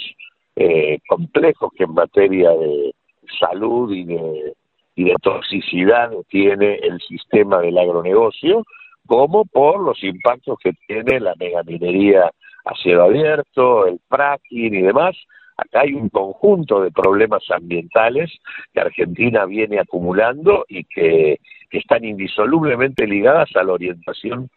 eh, 0.57 0.99
complejos 1.09 1.71
que 1.77 1.85
en 1.85 1.95
materia 1.95 2.51
de 2.51 2.95
salud 3.39 3.93
y 3.93 4.05
de, 4.05 4.55
y 4.95 5.05
de 5.05 5.15
toxicidad 5.23 6.11
tiene 6.29 6.77
el 6.77 7.01
sistema 7.01 7.61
del 7.61 7.79
agronegocio, 7.79 8.65
como 9.07 9.45
por 9.45 9.81
los 9.81 10.03
impactos 10.03 10.59
que 10.63 10.73
tiene 10.87 11.21
la 11.21 11.35
megaminería 11.39 12.31
a 12.65 12.75
cielo 12.75 13.05
abierto, 13.05 13.87
el 13.87 14.01
fracking 14.09 14.75
y 14.75 14.83
demás, 14.83 15.17
Acá 15.59 15.81
hay 15.81 15.93
un 15.93 16.09
conjunto 16.09 16.81
de 16.81 16.93
problemas 16.93 17.43
ambientales 17.51 18.31
que 18.73 18.81
Argentina 18.81 19.45
viene 19.45 19.81
acumulando 19.81 20.65
y 20.69 20.85
que, 20.85 21.39
están 21.71 22.03
indisolublemente 22.03 23.07
ligadas 23.07 23.51
a 23.55 23.63
la 23.63 23.75
orientación 23.75 24.49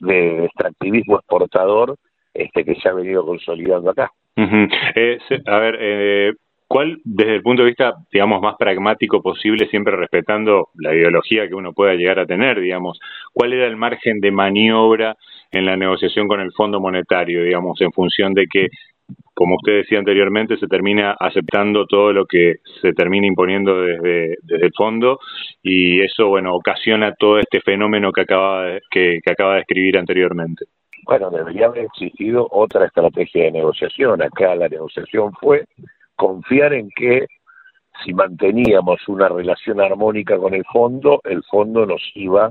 de 0.00 0.46
extractivismo 0.46 1.16
exportador 1.16 1.96
este 2.32 2.64
que 2.64 2.76
se 2.76 2.88
ha 2.88 2.94
venido 2.94 3.26
consolidando 3.26 3.90
acá. 3.90 4.10
Eh, 4.94 5.18
a 5.46 5.58
ver, 5.58 5.76
eh, 5.78 6.32
¿cuál, 6.66 6.98
desde 7.04 7.34
el 7.34 7.42
punto 7.42 7.62
de 7.62 7.68
vista, 7.68 7.92
digamos, 8.10 8.40
más 8.40 8.54
pragmático 8.58 9.20
posible, 9.20 9.68
siempre 9.68 9.94
respetando 9.96 10.68
la 10.76 10.94
ideología 10.94 11.46
que 11.46 11.54
uno 11.54 11.74
pueda 11.74 11.92
llegar 11.92 12.18
a 12.18 12.26
tener, 12.26 12.58
digamos, 12.58 12.98
cuál 13.34 13.52
era 13.52 13.66
el 13.66 13.76
margen 13.76 14.20
de 14.20 14.30
maniobra 14.30 15.16
en 15.50 15.66
la 15.66 15.76
negociación 15.76 16.26
con 16.26 16.40
el 16.40 16.52
Fondo 16.52 16.80
Monetario, 16.80 17.42
digamos, 17.42 17.78
en 17.82 17.92
función 17.92 18.32
de 18.32 18.46
que 18.50 18.68
como 19.34 19.56
usted 19.56 19.78
decía 19.78 19.98
anteriormente, 19.98 20.56
se 20.58 20.66
termina 20.66 21.16
aceptando 21.18 21.86
todo 21.86 22.12
lo 22.12 22.26
que 22.26 22.56
se 22.82 22.92
termina 22.92 23.26
imponiendo 23.26 23.80
desde, 23.80 24.36
el 24.48 24.72
fondo 24.76 25.18
y 25.62 26.00
eso, 26.02 26.28
bueno, 26.28 26.54
ocasiona 26.54 27.14
todo 27.14 27.38
este 27.38 27.60
fenómeno 27.60 28.12
que 28.12 28.20
acaba 28.22 28.64
de, 28.64 28.80
que, 28.90 29.20
acaba 29.30 29.54
de 29.54 29.60
escribir 29.60 29.96
anteriormente. 29.98 30.66
Bueno, 31.06 31.30
debería 31.30 31.66
haber 31.66 31.86
existido 31.86 32.46
otra 32.50 32.86
estrategia 32.86 33.44
de 33.44 33.52
negociación. 33.52 34.20
Acá 34.22 34.54
la 34.54 34.68
negociación 34.68 35.32
fue 35.40 35.64
confiar 36.16 36.74
en 36.74 36.90
que 36.94 37.26
si 38.04 38.12
manteníamos 38.12 39.08
una 39.08 39.28
relación 39.28 39.80
armónica 39.80 40.36
con 40.36 40.54
el 40.54 40.64
fondo, 40.70 41.20
el 41.24 41.42
fondo 41.44 41.86
nos 41.86 42.02
iba 42.14 42.50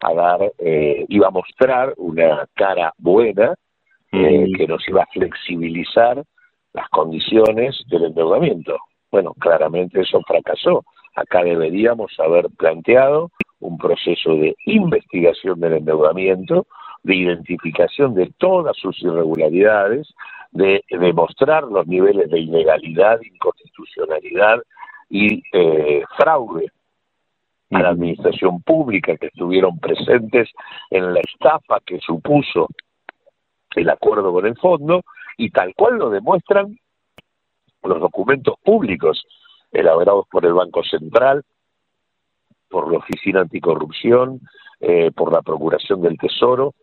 a 0.00 0.14
dar, 0.14 0.52
eh, 0.58 1.04
iba 1.08 1.28
a 1.28 1.30
mostrar 1.30 1.94
una 1.96 2.46
cara 2.54 2.92
buena 2.98 3.54
eh, 4.12 4.46
que 4.56 4.66
nos 4.66 4.86
iba 4.88 5.02
a 5.02 5.06
flexibilizar 5.06 6.22
las 6.72 6.88
condiciones 6.90 7.82
del 7.88 8.04
endeudamiento. 8.04 8.76
Bueno, 9.10 9.34
claramente 9.34 10.00
eso 10.00 10.20
fracasó. 10.26 10.84
Acá 11.14 11.42
deberíamos 11.42 12.12
haber 12.18 12.48
planteado 12.56 13.30
un 13.60 13.78
proceso 13.78 14.34
de 14.34 14.56
investigación 14.66 15.60
del 15.60 15.74
endeudamiento, 15.74 16.66
de 17.02 17.16
identificación 17.16 18.14
de 18.14 18.32
todas 18.38 18.76
sus 18.76 19.00
irregularidades, 19.02 20.12
de 20.52 20.84
demostrar 20.90 21.64
los 21.64 21.86
niveles 21.86 22.30
de 22.30 22.40
ilegalidad, 22.40 23.20
inconstitucionalidad 23.22 24.62
y 25.08 25.42
eh, 25.52 26.02
fraude 26.16 26.70
a 27.70 27.82
la 27.82 27.88
administración 27.90 28.62
pública 28.62 29.16
que 29.16 29.28
estuvieron 29.28 29.78
presentes 29.78 30.50
en 30.90 31.14
la 31.14 31.20
estafa 31.20 31.80
que 31.84 31.98
supuso 32.00 32.68
el 33.76 33.90
acuerdo 33.90 34.32
con 34.32 34.46
el 34.46 34.56
fondo 34.56 35.02
y 35.36 35.50
tal 35.50 35.74
cual 35.74 35.98
lo 35.98 36.10
demuestran 36.10 36.76
los 37.82 38.00
documentos 38.00 38.54
públicos 38.62 39.24
elaborados 39.72 40.26
por 40.30 40.44
el 40.46 40.52
Banco 40.52 40.82
Central, 40.84 41.42
por 42.68 42.90
la 42.90 42.98
Oficina 42.98 43.40
Anticorrupción, 43.40 44.40
eh, 44.80 45.10
por 45.10 45.32
la 45.32 45.42
Procuración 45.42 46.02
del 46.02 46.18
Tesoro, 46.18 46.74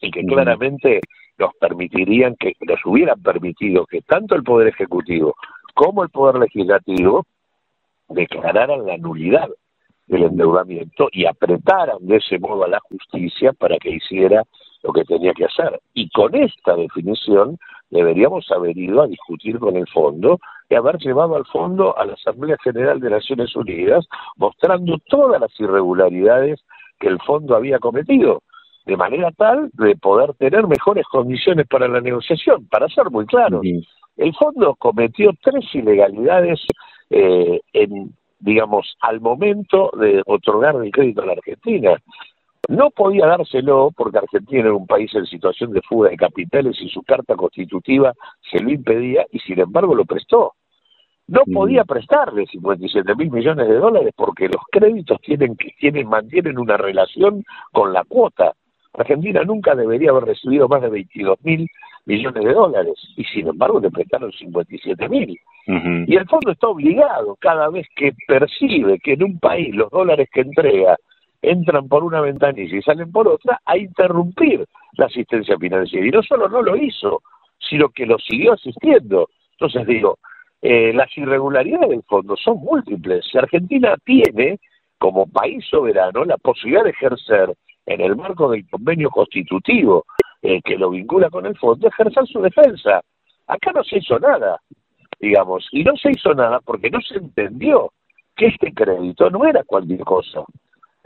y 0.00 0.10
que 0.10 0.24
claramente 0.24 1.00
nos 1.38 1.54
permitirían 1.60 2.36
que 2.36 2.54
nos 2.60 2.80
hubieran 2.84 3.22
permitido 3.22 3.86
que 3.86 4.00
tanto 4.02 4.34
el 4.34 4.42
Poder 4.42 4.68
Ejecutivo 4.68 5.34
como 5.74 6.02
el 6.02 6.10
Poder 6.10 6.40
Legislativo 6.40 7.24
declararan 8.08 8.86
la 8.86 8.96
nulidad 8.96 9.48
del 10.06 10.24
endeudamiento 10.24 11.08
y 11.12 11.26
apretaran 11.26 11.98
de 12.00 12.16
ese 12.16 12.38
modo 12.38 12.64
a 12.64 12.68
la 12.68 12.80
justicia 12.80 13.52
para 13.52 13.76
que 13.78 13.90
hiciera 13.90 14.42
lo 14.88 14.92
que 14.94 15.04
tenía 15.04 15.34
que 15.34 15.44
hacer. 15.44 15.80
Y 15.92 16.08
con 16.10 16.34
esta 16.34 16.74
definición 16.74 17.58
deberíamos 17.90 18.50
haber 18.50 18.76
ido 18.76 19.02
a 19.02 19.06
discutir 19.06 19.58
con 19.58 19.76
el 19.76 19.86
fondo 19.88 20.40
y 20.68 20.74
haber 20.74 20.96
llevado 20.98 21.36
al 21.36 21.44
fondo 21.44 21.96
a 21.96 22.06
la 22.06 22.14
Asamblea 22.14 22.56
General 22.64 22.98
de 22.98 23.10
Naciones 23.10 23.54
Unidas 23.54 24.06
mostrando 24.36 24.96
todas 25.08 25.40
las 25.40 25.52
irregularidades 25.60 26.60
que 26.98 27.08
el 27.08 27.18
fondo 27.20 27.54
había 27.54 27.78
cometido, 27.78 28.42
de 28.86 28.96
manera 28.96 29.30
tal 29.32 29.70
de 29.74 29.94
poder 29.96 30.32
tener 30.34 30.66
mejores 30.66 31.06
condiciones 31.06 31.66
para 31.68 31.86
la 31.86 32.00
negociación. 32.00 32.66
Para 32.68 32.88
ser 32.88 33.10
muy 33.10 33.26
claro, 33.26 33.60
el 34.16 34.34
fondo 34.34 34.74
cometió 34.76 35.32
tres 35.42 35.64
ilegalidades 35.74 36.60
eh, 37.10 37.60
en 37.74 38.14
digamos, 38.40 38.96
al 39.00 39.20
momento 39.20 39.90
de 39.98 40.22
otorgar 40.26 40.76
el 40.76 40.92
crédito 40.92 41.22
a 41.22 41.26
la 41.26 41.32
Argentina. 41.32 41.96
No 42.68 42.90
podía 42.90 43.26
dárselo 43.26 43.90
porque 43.96 44.18
Argentina 44.18 44.60
era 44.60 44.74
un 44.74 44.86
país 44.86 45.12
en 45.14 45.24
situación 45.24 45.72
de 45.72 45.80
fuga 45.80 46.10
de 46.10 46.18
capitales 46.18 46.76
y 46.82 46.88
su 46.90 47.02
carta 47.02 47.34
constitutiva 47.34 48.12
se 48.50 48.60
lo 48.60 48.70
impedía 48.70 49.26
y 49.32 49.38
sin 49.38 49.58
embargo 49.58 49.94
lo 49.94 50.04
prestó. 50.04 50.52
No 51.28 51.40
mm. 51.46 51.54
podía 51.54 51.84
prestarle 51.84 52.46
57 52.46 53.14
mil 53.14 53.30
millones 53.30 53.68
de 53.68 53.74
dólares 53.74 54.12
porque 54.14 54.48
los 54.48 54.62
créditos 54.70 55.18
tienen 55.22 55.56
que 55.56 55.70
tienen 55.78 56.08
mantienen 56.08 56.58
una 56.58 56.76
relación 56.76 57.42
con 57.72 57.94
la 57.94 58.04
cuota. 58.04 58.52
Argentina 58.92 59.42
nunca 59.44 59.74
debería 59.74 60.10
haber 60.10 60.24
recibido 60.24 60.68
más 60.68 60.82
de 60.82 60.90
22 60.90 61.38
mil 61.44 61.66
millones 62.04 62.44
de 62.44 62.52
dólares 62.52 62.94
y 63.16 63.24
sin 63.24 63.48
embargo 63.48 63.80
le 63.80 63.90
prestaron 63.90 64.30
57 64.30 65.08
mil. 65.08 65.38
Y 66.06 66.16
el 66.16 66.26
fondo 66.26 66.52
está 66.52 66.68
obligado 66.68 67.36
cada 67.40 67.68
vez 67.68 67.86
que 67.94 68.12
percibe 68.26 68.98
que 68.98 69.12
en 69.12 69.22
un 69.22 69.38
país 69.38 69.74
los 69.74 69.90
dólares 69.90 70.28
que 70.32 70.40
entrega 70.40 70.96
entran 71.42 71.88
por 71.88 72.04
una 72.04 72.20
ventanilla 72.20 72.76
y 72.76 72.82
salen 72.82 73.12
por 73.12 73.28
otra, 73.28 73.60
a 73.64 73.76
interrumpir 73.76 74.66
la 74.92 75.06
asistencia 75.06 75.56
financiera. 75.58 76.06
Y 76.06 76.10
no 76.10 76.22
solo 76.22 76.48
no 76.48 76.62
lo 76.62 76.76
hizo, 76.76 77.22
sino 77.58 77.88
que 77.90 78.06
lo 78.06 78.18
siguió 78.18 78.54
asistiendo. 78.54 79.28
Entonces 79.52 79.86
digo, 79.86 80.18
eh, 80.60 80.92
las 80.92 81.16
irregularidades 81.16 81.90
del 81.90 82.02
fondo 82.02 82.36
son 82.36 82.58
múltiples. 82.58 83.24
Si 83.30 83.38
Argentina 83.38 83.94
tiene, 84.04 84.58
como 84.98 85.26
país 85.26 85.64
soberano, 85.68 86.24
la 86.24 86.36
posibilidad 86.38 86.84
de 86.84 86.90
ejercer 86.90 87.54
en 87.86 88.00
el 88.00 88.16
marco 88.16 88.50
del 88.50 88.68
convenio 88.68 89.10
constitutivo 89.10 90.04
eh, 90.42 90.60
que 90.62 90.76
lo 90.76 90.90
vincula 90.90 91.30
con 91.30 91.46
el 91.46 91.56
fondo, 91.56 91.88
ejercer 91.88 92.26
su 92.26 92.40
defensa. 92.40 93.00
Acá 93.46 93.72
no 93.72 93.82
se 93.82 93.98
hizo 93.98 94.18
nada, 94.18 94.60
digamos, 95.18 95.66
y 95.72 95.84
no 95.84 95.96
se 95.96 96.10
hizo 96.10 96.34
nada 96.34 96.60
porque 96.60 96.90
no 96.90 97.00
se 97.00 97.16
entendió 97.16 97.92
que 98.36 98.46
este 98.46 98.72
crédito 98.72 99.30
no 99.30 99.46
era 99.46 99.64
cualquier 99.64 100.00
cosa 100.00 100.44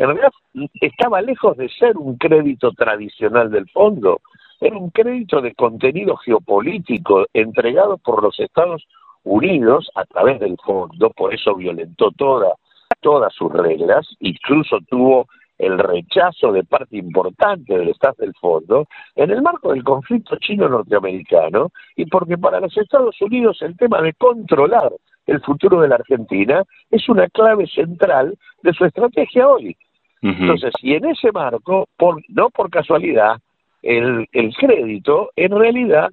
en 0.02 0.08
realidad 0.08 0.32
estaba 0.80 1.22
lejos 1.22 1.56
de 1.56 1.68
ser 1.68 1.96
un 1.96 2.16
crédito 2.16 2.72
tradicional 2.72 3.52
del 3.52 3.68
fondo, 3.70 4.20
era 4.60 4.76
un 4.76 4.90
crédito 4.90 5.40
de 5.40 5.54
contenido 5.54 6.16
geopolítico 6.16 7.26
entregado 7.32 7.98
por 7.98 8.20
los 8.20 8.38
Estados 8.40 8.84
Unidos 9.22 9.88
a 9.94 10.04
través 10.04 10.40
del 10.40 10.56
fondo, 10.64 11.10
por 11.10 11.32
eso 11.32 11.54
violentó 11.54 12.10
toda, 12.10 12.52
todas 13.00 13.32
sus 13.32 13.52
reglas, 13.52 14.08
incluso 14.18 14.78
tuvo 14.88 15.26
el 15.56 15.78
rechazo 15.78 16.50
de 16.50 16.64
parte 16.64 16.96
importante 16.96 17.78
del 17.78 17.90
Estado 17.90 18.16
del 18.18 18.34
fondo 18.34 18.86
en 19.14 19.30
el 19.30 19.40
marco 19.40 19.72
del 19.72 19.84
conflicto 19.84 20.34
chino-norteamericano 20.36 21.70
y 21.94 22.06
porque 22.06 22.36
para 22.36 22.58
los 22.58 22.76
Estados 22.76 23.20
Unidos 23.20 23.58
el 23.62 23.76
tema 23.76 24.02
de 24.02 24.14
controlar 24.14 24.90
el 25.26 25.40
futuro 25.42 25.80
de 25.80 25.88
la 25.88 25.94
Argentina 25.94 26.64
es 26.90 27.08
una 27.08 27.28
clave 27.28 27.68
central 27.68 28.36
de 28.64 28.72
su 28.72 28.84
estrategia 28.84 29.46
hoy. 29.46 29.76
Entonces, 30.22 30.72
y 30.80 30.94
en 30.94 31.04
ese 31.06 31.32
marco, 31.32 31.88
por, 31.96 32.22
no 32.28 32.48
por 32.50 32.70
casualidad, 32.70 33.38
el, 33.82 34.28
el 34.32 34.54
crédito 34.54 35.30
en 35.34 35.50
realidad 35.58 36.10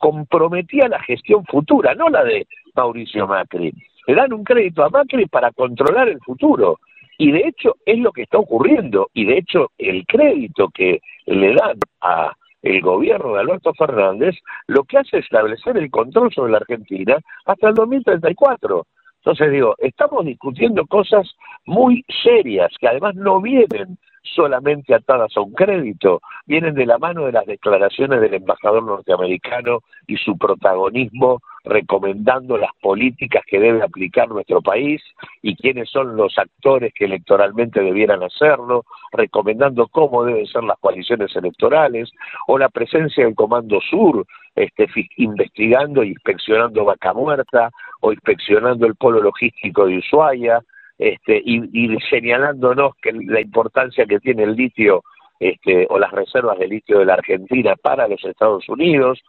comprometía 0.00 0.88
la 0.88 1.00
gestión 1.02 1.44
futura, 1.44 1.94
no 1.94 2.08
la 2.08 2.24
de 2.24 2.46
Mauricio 2.74 3.28
Macri. 3.28 3.72
Le 4.08 4.14
dan 4.14 4.32
un 4.32 4.42
crédito 4.42 4.84
a 4.84 4.90
Macri 4.90 5.26
para 5.26 5.52
controlar 5.52 6.08
el 6.08 6.20
futuro. 6.20 6.80
Y 7.18 7.30
de 7.30 7.46
hecho 7.46 7.76
es 7.86 7.98
lo 7.98 8.12
que 8.12 8.22
está 8.22 8.38
ocurriendo. 8.38 9.08
Y 9.14 9.24
de 9.24 9.38
hecho 9.38 9.70
el 9.78 10.04
crédito 10.06 10.68
que 10.68 11.00
le 11.26 11.54
dan 11.54 11.78
a 12.00 12.32
el 12.62 12.80
gobierno 12.80 13.34
de 13.34 13.40
Alberto 13.40 13.72
Fernández 13.74 14.34
lo 14.66 14.82
que 14.84 14.98
hace 14.98 15.18
es 15.18 15.24
establecer 15.24 15.76
el 15.76 15.90
control 15.90 16.32
sobre 16.32 16.50
la 16.52 16.58
Argentina 16.58 17.16
hasta 17.44 17.68
el 17.68 17.74
2034. 17.74 18.86
Entonces 19.26 19.50
digo, 19.50 19.74
estamos 19.78 20.24
discutiendo 20.24 20.86
cosas 20.86 21.28
muy 21.64 22.04
serias 22.22 22.72
que 22.78 22.86
además 22.86 23.16
no 23.16 23.40
vienen 23.40 23.98
solamente 24.22 24.94
atadas 24.94 25.36
a 25.36 25.40
un 25.40 25.52
crédito, 25.52 26.20
vienen 26.46 26.74
de 26.74 26.86
la 26.86 26.96
mano 26.98 27.26
de 27.26 27.32
las 27.32 27.44
declaraciones 27.44 28.20
del 28.20 28.34
embajador 28.34 28.84
norteamericano 28.84 29.80
y 30.06 30.16
su 30.16 30.38
protagonismo 30.38 31.40
recomendando 31.66 32.56
las 32.56 32.70
políticas 32.80 33.42
que 33.46 33.58
debe 33.58 33.82
aplicar 33.82 34.28
nuestro 34.28 34.62
país 34.62 35.02
y 35.42 35.56
quiénes 35.56 35.90
son 35.90 36.16
los 36.16 36.38
actores 36.38 36.94
que 36.94 37.06
electoralmente 37.06 37.80
debieran 37.80 38.22
hacerlo, 38.22 38.84
recomendando 39.12 39.88
cómo 39.88 40.24
deben 40.24 40.46
ser 40.46 40.62
las 40.62 40.78
coaliciones 40.78 41.34
electorales, 41.34 42.10
o 42.46 42.56
la 42.56 42.68
presencia 42.68 43.24
del 43.24 43.34
Comando 43.34 43.80
Sur, 43.80 44.24
este, 44.54 44.88
investigando 45.16 46.02
e 46.02 46.08
inspeccionando 46.08 46.84
Vaca 46.84 47.12
Muerta, 47.12 47.70
o 48.00 48.12
inspeccionando 48.12 48.86
el 48.86 48.94
polo 48.94 49.20
logístico 49.20 49.86
de 49.86 49.98
Ushuaia, 49.98 50.60
este, 50.98 51.42
y, 51.44 51.98
señalándonos 52.08 52.94
que 53.02 53.12
la 53.12 53.40
importancia 53.40 54.06
que 54.06 54.20
tiene 54.20 54.44
el 54.44 54.54
litio 54.54 55.02
este, 55.38 55.86
o 55.90 55.98
las 55.98 56.12
reservas 56.12 56.58
de 56.58 56.68
litio 56.68 57.00
de 57.00 57.04
la 57.04 57.14
Argentina 57.14 57.74
para 57.76 58.08
los 58.08 58.24
Estados 58.24 58.66
Unidos, 58.68 59.22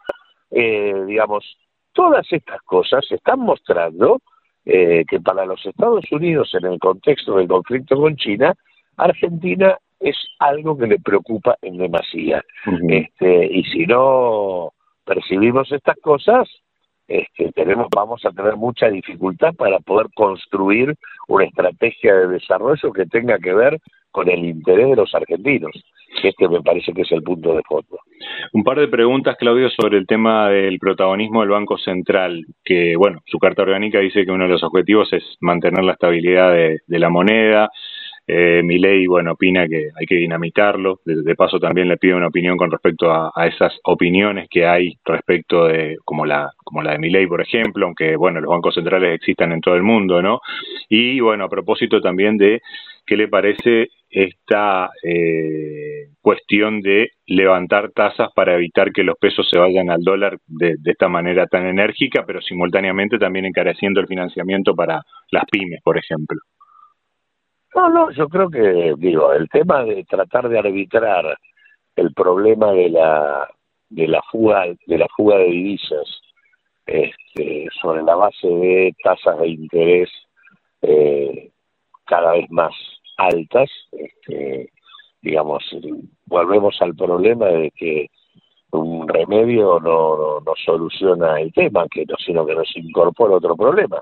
eh, 0.50 0.94
digamos, 1.06 1.44
todas 1.92 2.26
estas 2.32 2.62
cosas 2.62 3.04
están 3.10 3.40
mostrando 3.40 4.20
eh, 4.64 5.04
que 5.08 5.20
para 5.20 5.46
los 5.46 5.64
Estados 5.64 6.04
Unidos, 6.10 6.54
en 6.54 6.66
el 6.66 6.78
contexto 6.78 7.36
del 7.36 7.48
conflicto 7.48 7.96
con 7.96 8.16
China, 8.16 8.54
Argentina 8.96 9.78
es 10.00 10.16
algo 10.38 10.76
que 10.76 10.86
le 10.86 10.98
preocupa 10.98 11.56
en 11.62 11.78
demasía. 11.78 12.44
este, 12.88 13.46
y 13.46 13.64
si 13.64 13.86
no 13.86 14.72
percibimos 15.04 15.72
estas 15.72 15.96
cosas, 15.98 16.48
este, 17.08 17.50
tenemos, 17.52 17.88
vamos 17.94 18.24
a 18.24 18.30
tener 18.30 18.56
mucha 18.56 18.88
dificultad 18.88 19.54
para 19.54 19.78
poder 19.80 20.08
construir 20.14 20.94
una 21.26 21.44
estrategia 21.44 22.14
de 22.14 22.28
desarrollo 22.28 22.92
que 22.92 23.06
tenga 23.06 23.38
que 23.38 23.54
ver 23.54 23.78
con 24.10 24.28
el 24.28 24.44
interés 24.44 24.90
de 24.90 24.96
los 24.96 25.14
argentinos. 25.14 25.72
Este 26.22 26.48
me 26.48 26.62
parece 26.62 26.92
que 26.92 27.02
es 27.02 27.12
el 27.12 27.22
punto 27.22 27.54
de 27.54 27.62
fondo. 27.62 27.98
Un 28.52 28.64
par 28.64 28.78
de 28.78 28.88
preguntas, 28.88 29.36
Claudio, 29.38 29.70
sobre 29.70 29.98
el 29.98 30.06
tema 30.06 30.48
del 30.48 30.78
protagonismo 30.78 31.40
del 31.40 31.50
Banco 31.50 31.78
Central, 31.78 32.44
que, 32.64 32.94
bueno, 32.96 33.20
su 33.26 33.38
carta 33.38 33.62
orgánica 33.62 34.00
dice 34.00 34.24
que 34.24 34.32
uno 34.32 34.44
de 34.44 34.50
los 34.50 34.62
objetivos 34.62 35.12
es 35.12 35.22
mantener 35.40 35.84
la 35.84 35.92
estabilidad 35.92 36.52
de 36.52 36.98
la 36.98 37.08
moneda, 37.08 37.70
eh, 38.28 38.62
ley, 38.62 39.06
bueno, 39.06 39.32
opina 39.32 39.66
que 39.66 39.88
hay 39.98 40.06
que 40.06 40.16
dinamitarlo. 40.16 41.00
De, 41.04 41.34
paso, 41.34 41.58
también 41.58 41.88
le 41.88 41.96
pide 41.96 42.14
una 42.14 42.26
opinión 42.26 42.58
con 42.58 42.70
respecto 42.70 43.10
a, 43.10 43.32
esas 43.46 43.72
opiniones 43.84 44.48
que 44.50 44.66
hay 44.66 44.98
respecto 45.04 45.66
de, 45.66 45.96
como 46.04 46.26
la, 46.26 46.50
como 46.62 46.82
la 46.82 46.96
de 46.96 47.08
ley, 47.08 47.26
por 47.26 47.40
ejemplo, 47.40 47.86
aunque, 47.86 48.16
bueno, 48.16 48.40
los 48.40 48.50
bancos 48.50 48.74
centrales 48.74 49.14
existan 49.14 49.52
en 49.52 49.62
todo 49.62 49.76
el 49.76 49.82
mundo, 49.82 50.20
¿no? 50.20 50.40
Y, 50.90 51.20
bueno, 51.20 51.44
a 51.44 51.48
propósito 51.48 52.02
también 52.02 52.36
de 52.36 52.60
qué 53.06 53.16
le 53.16 53.28
parece 53.28 53.88
esta 54.10 54.90
eh, 55.02 56.08
cuestión 56.20 56.82
de 56.82 57.12
levantar 57.26 57.92
tasas 57.92 58.28
para 58.34 58.54
evitar 58.56 58.92
que 58.92 59.04
los 59.04 59.16
pesos 59.18 59.48
se 59.50 59.58
vayan 59.58 59.88
al 59.88 60.02
dólar 60.02 60.38
de, 60.46 60.76
de, 60.78 60.90
esta 60.90 61.08
manera 61.08 61.46
tan 61.46 61.66
enérgica, 61.66 62.24
pero 62.26 62.42
simultáneamente 62.42 63.18
también 63.18 63.46
encareciendo 63.46 64.00
el 64.00 64.06
financiamiento 64.06 64.74
para 64.74 65.02
las 65.30 65.44
pymes, 65.50 65.80
por 65.82 65.96
ejemplo. 65.96 66.38
No, 67.74 67.88
no, 67.90 68.10
yo 68.12 68.28
creo 68.28 68.48
que, 68.48 68.94
digo, 68.98 69.32
el 69.32 69.48
tema 69.48 69.84
de 69.84 70.04
tratar 70.04 70.48
de 70.48 70.58
arbitrar 70.58 71.38
el 71.96 72.12
problema 72.14 72.72
de 72.72 72.90
la 72.90 73.48
de 73.90 74.06
la 74.06 74.22
fuga 74.30 74.66
de 74.86 74.98
la 74.98 75.06
fuga 75.16 75.36
de 75.38 75.44
divisas 75.44 76.20
este, 76.86 77.68
sobre 77.80 78.02
la 78.02 78.14
base 78.14 78.48
de 78.48 78.94
tasas 79.02 79.38
de 79.38 79.48
interés 79.48 80.10
eh, 80.82 81.50
cada 82.04 82.32
vez 82.32 82.50
más 82.50 82.72
altas, 83.18 83.70
este, 83.92 84.72
digamos, 85.20 85.62
volvemos 86.26 86.76
al 86.80 86.94
problema 86.94 87.46
de 87.46 87.70
que 87.72 88.08
un 88.70 89.08
remedio 89.08 89.80
no, 89.80 90.40
no, 90.40 90.54
soluciona 90.64 91.40
el 91.40 91.52
tema, 91.52 91.86
que 91.90 92.04
no, 92.06 92.16
sino 92.24 92.46
que 92.46 92.54
nos 92.54 92.74
incorpora 92.76 93.36
otro 93.36 93.56
problema. 93.56 94.00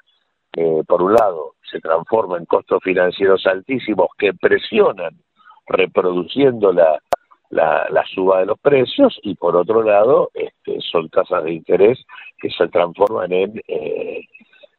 Por 0.87 1.03
un 1.03 1.15
lado, 1.15 1.55
se 1.71 1.81
transforma 1.81 2.39
en 2.39 2.47
costos 2.47 2.83
financieros 2.83 3.47
altísimos 3.47 4.09
que 4.19 4.33
presionan, 4.35 5.15
reproduciendo 5.67 6.73
la, 6.73 7.01
la, 7.51 8.05
suba 8.15 8.41
de 8.41 8.47
los 8.47 8.59
precios, 8.61 9.19
y 9.23 9.35
por 9.35 9.57
otro 9.57 9.83
lado, 9.83 10.31
este, 10.35 10.81
son 10.81 11.09
tasas 11.09 11.45
de 11.45 11.53
interés 11.53 12.05
que 12.39 12.51
se 12.51 12.69
transforman 12.69 13.33
en 13.33 13.63
eh, 13.69 14.21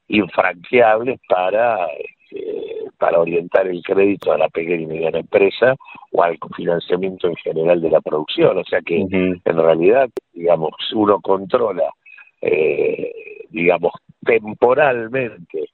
infranqueables 0.07 1.19
para 1.27 1.87
este, 2.29 2.67
para 2.97 3.19
orientar 3.19 3.67
el 3.67 3.81
crédito 3.83 4.31
a 4.31 4.37
la 4.37 4.49
pequeña 4.49 4.83
y 4.83 4.87
mediana 4.87 5.19
empresa 5.19 5.75
o 6.11 6.23
al 6.23 6.37
financiamiento 6.55 7.27
en 7.27 7.35
general 7.35 7.81
de 7.81 7.91
la 7.91 8.01
producción. 8.01 8.57
O 8.57 8.63
sea 8.63 8.81
que 8.81 8.97
en 8.97 9.41
realidad, 9.43 10.09
digamos, 10.33 10.71
uno 10.93 11.19
controla, 11.21 11.89
eh, 12.41 13.11
digamos, 13.49 13.93
temporalmente, 14.23 15.69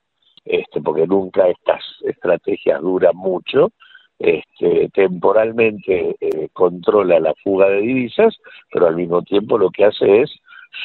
este, 0.45 0.81
porque 0.81 1.07
nunca 1.07 1.47
estas 1.47 1.83
estrategias 2.03 2.81
duran 2.81 3.15
mucho, 3.15 3.71
este, 4.19 4.89
temporalmente 4.93 6.15
eh, 6.19 6.49
controla 6.53 7.19
la 7.19 7.33
fuga 7.43 7.67
de 7.67 7.81
divisas, 7.81 8.37
pero 8.71 8.87
al 8.87 8.95
mismo 8.95 9.21
tiempo 9.23 9.57
lo 9.57 9.69
que 9.69 9.85
hace 9.85 10.21
es 10.21 10.31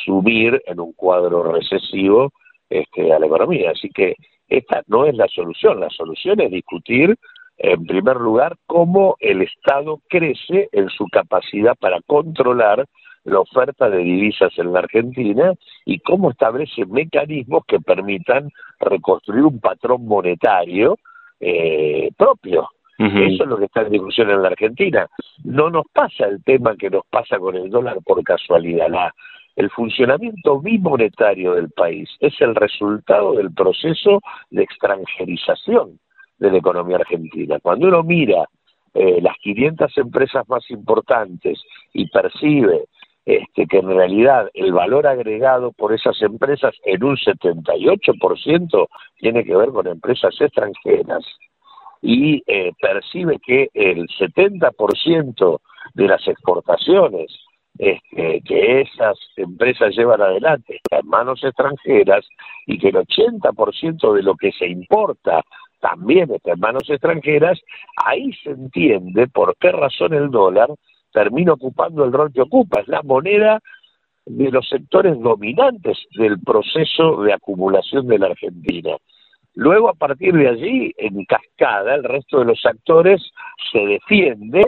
subir 0.04 0.60
en 0.66 0.80
un 0.80 0.92
cuadro 0.92 1.52
recesivo 1.52 2.32
este, 2.68 3.12
a 3.12 3.18
la 3.18 3.26
economía. 3.26 3.70
Así 3.70 3.90
que 3.90 4.16
esta 4.48 4.82
no 4.86 5.04
es 5.04 5.14
la 5.14 5.28
solución, 5.28 5.80
la 5.80 5.90
solución 5.90 6.40
es 6.40 6.50
discutir, 6.50 7.16
en 7.58 7.84
primer 7.86 8.16
lugar, 8.16 8.56
cómo 8.66 9.16
el 9.18 9.42
Estado 9.42 10.00
crece 10.08 10.68
en 10.72 10.88
su 10.90 11.06
capacidad 11.08 11.76
para 11.76 12.00
controlar 12.06 12.86
la 13.28 13.40
oferta 13.40 13.88
de 13.88 13.98
divisas 13.98 14.52
en 14.58 14.72
la 14.72 14.80
Argentina 14.80 15.52
y 15.84 15.98
cómo 16.00 16.30
establece 16.30 16.86
mecanismos 16.86 17.64
que 17.66 17.80
permitan 17.80 18.50
reconstruir 18.80 19.44
un 19.44 19.60
patrón 19.60 20.06
monetario 20.06 20.98
eh, 21.40 22.10
propio. 22.16 22.68
Eso 22.98 23.44
es 23.44 23.48
lo 23.48 23.58
que 23.58 23.66
está 23.66 23.82
en 23.82 23.92
discusión 23.92 24.28
en 24.28 24.42
la 24.42 24.48
Argentina. 24.48 25.06
No 25.44 25.70
nos 25.70 25.86
pasa 25.92 26.26
el 26.26 26.42
tema 26.42 26.74
que 26.76 26.90
nos 26.90 27.06
pasa 27.08 27.38
con 27.38 27.54
el 27.54 27.70
dólar 27.70 27.98
por 28.04 28.20
casualidad. 28.24 28.88
La, 28.88 29.14
el 29.54 29.70
funcionamiento 29.70 30.60
bimonetario 30.60 31.54
del 31.54 31.70
país 31.70 32.10
es 32.18 32.34
el 32.40 32.56
resultado 32.56 33.34
del 33.34 33.52
proceso 33.52 34.20
de 34.50 34.64
extranjerización 34.64 36.00
de 36.38 36.50
la 36.50 36.58
economía 36.58 36.96
argentina. 36.96 37.58
Cuando 37.60 37.86
uno 37.86 38.02
mira 38.02 38.48
eh, 38.94 39.20
las 39.20 39.36
500 39.42 39.96
empresas 39.98 40.48
más 40.48 40.68
importantes 40.70 41.60
y 41.92 42.08
percibe 42.08 42.86
este, 43.28 43.66
que 43.66 43.76
en 43.76 43.88
realidad 43.88 44.48
el 44.54 44.72
valor 44.72 45.06
agregado 45.06 45.72
por 45.72 45.92
esas 45.92 46.18
empresas 46.22 46.74
en 46.86 47.04
un 47.04 47.14
78% 47.18 48.88
tiene 49.18 49.44
que 49.44 49.54
ver 49.54 49.68
con 49.68 49.86
empresas 49.86 50.34
extranjeras 50.40 51.26
y 52.00 52.42
eh, 52.46 52.72
percibe 52.80 53.38
que 53.46 53.68
el 53.74 54.08
70% 54.18 55.60
de 55.92 56.08
las 56.08 56.26
exportaciones 56.26 57.30
este, 57.78 58.40
que 58.46 58.80
esas 58.80 59.18
empresas 59.36 59.94
llevan 59.94 60.22
adelante 60.22 60.80
en 60.90 61.06
manos 61.06 61.44
extranjeras 61.44 62.26
y 62.64 62.78
que 62.78 62.88
el 62.88 62.94
80% 62.94 64.14
de 64.14 64.22
lo 64.22 64.36
que 64.36 64.52
se 64.52 64.68
importa 64.68 65.42
también 65.80 66.32
está 66.32 66.52
en 66.52 66.60
manos 66.60 66.88
extranjeras, 66.88 67.60
ahí 68.06 68.32
se 68.42 68.52
entiende 68.52 69.28
por 69.28 69.54
qué 69.58 69.70
razón 69.70 70.14
el 70.14 70.30
dólar 70.30 70.70
termina 71.18 71.54
ocupando 71.54 72.04
el 72.04 72.12
rol 72.12 72.32
que 72.32 72.42
ocupa. 72.42 72.80
Es 72.80 72.86
la 72.86 73.02
moneda 73.02 73.58
de 74.24 74.52
los 74.52 74.68
sectores 74.68 75.18
dominantes 75.18 75.98
del 76.16 76.38
proceso 76.40 77.22
de 77.22 77.32
acumulación 77.32 78.06
de 78.06 78.18
la 78.20 78.26
Argentina. 78.26 78.96
Luego, 79.54 79.88
a 79.88 79.94
partir 79.94 80.32
de 80.34 80.48
allí, 80.48 80.92
en 80.96 81.24
cascada, 81.24 81.96
el 81.96 82.04
resto 82.04 82.38
de 82.38 82.44
los 82.44 82.64
actores 82.64 83.20
se 83.72 83.80
defiende 83.80 84.62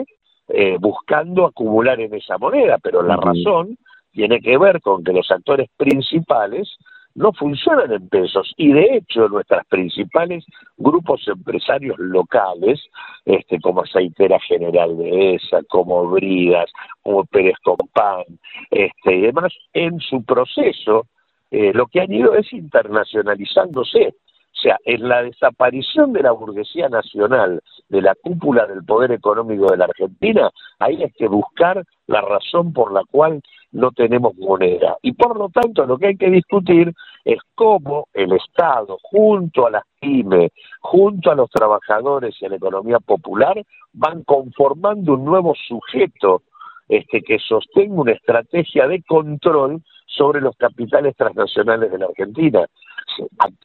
eh, 0.49 0.75
buscando 0.77 1.45
acumular 1.45 2.01
en 2.01 2.13
esa 2.13 2.37
moneda, 2.37 2.77
pero 2.83 3.01
la 3.01 3.15
razón 3.15 3.77
tiene 4.11 4.41
que 4.41 4.57
ver 4.57 4.81
con 4.81 5.05
que 5.05 5.13
los 5.13 5.31
actores 5.31 5.69
principales 5.77 6.67
no 7.15 7.33
funcionan 7.33 7.91
en 7.91 8.07
pesos 8.09 8.53
y 8.57 8.71
de 8.71 8.97
hecho 8.97 9.27
nuestras 9.27 9.65
principales 9.67 10.45
grupos 10.77 11.27
empresarios 11.27 11.97
locales, 11.99 12.79
este, 13.25 13.59
como 13.59 13.81
Aceitera 13.81 14.39
General 14.39 14.97
de 14.97 15.35
ESA, 15.35 15.61
como 15.69 16.09
Bridas, 16.09 16.71
como 17.03 17.25
Pérez 17.25 17.57
Compán, 17.63 18.23
este, 18.69 19.15
y 19.15 19.21
demás, 19.21 19.53
en 19.73 19.99
su 19.99 20.23
proceso 20.23 21.07
eh, 21.51 21.73
lo 21.73 21.87
que 21.87 21.99
han 21.99 22.11
ido 22.11 22.33
es 22.33 22.51
internacionalizándose. 22.53 24.15
O 24.53 24.61
sea, 24.61 24.77
en 24.85 25.07
la 25.07 25.23
desaparición 25.23 26.13
de 26.13 26.23
la 26.23 26.31
burguesía 26.31 26.87
nacional, 26.87 27.61
de 27.91 28.01
la 28.01 28.15
cúpula 28.15 28.65
del 28.65 28.85
poder 28.85 29.11
económico 29.11 29.69
de 29.69 29.77
la 29.77 29.85
Argentina, 29.85 30.49
ahí 30.79 31.03
hay 31.03 31.11
que 31.11 31.27
buscar 31.27 31.83
la 32.07 32.21
razón 32.21 32.71
por 32.71 32.93
la 32.93 33.03
cual 33.11 33.41
no 33.73 33.91
tenemos 33.91 34.33
moneda. 34.37 34.97
Y 35.01 35.11
por 35.11 35.37
lo 35.37 35.49
tanto, 35.49 35.85
lo 35.85 35.97
que 35.97 36.07
hay 36.07 36.17
que 36.17 36.29
discutir 36.29 36.93
es 37.25 37.39
cómo 37.53 38.07
el 38.13 38.31
Estado, 38.31 38.97
junto 39.01 39.67
a 39.67 39.71
las 39.71 39.83
pymes, 39.99 40.51
junto 40.79 41.31
a 41.31 41.35
los 41.35 41.49
trabajadores 41.49 42.33
y 42.41 42.45
a 42.45 42.49
la 42.49 42.55
economía 42.55 42.99
popular, 42.99 43.61
van 43.91 44.23
conformando 44.23 45.13
un 45.15 45.25
nuevo 45.25 45.53
sujeto 45.67 46.43
este, 46.87 47.21
que 47.21 47.39
sostenga 47.39 48.01
una 48.01 48.13
estrategia 48.13 48.87
de 48.87 49.03
control 49.03 49.81
sobre 50.05 50.39
los 50.39 50.55
capitales 50.55 51.15
transnacionales 51.17 51.91
de 51.91 51.97
la 51.97 52.05
Argentina 52.05 52.65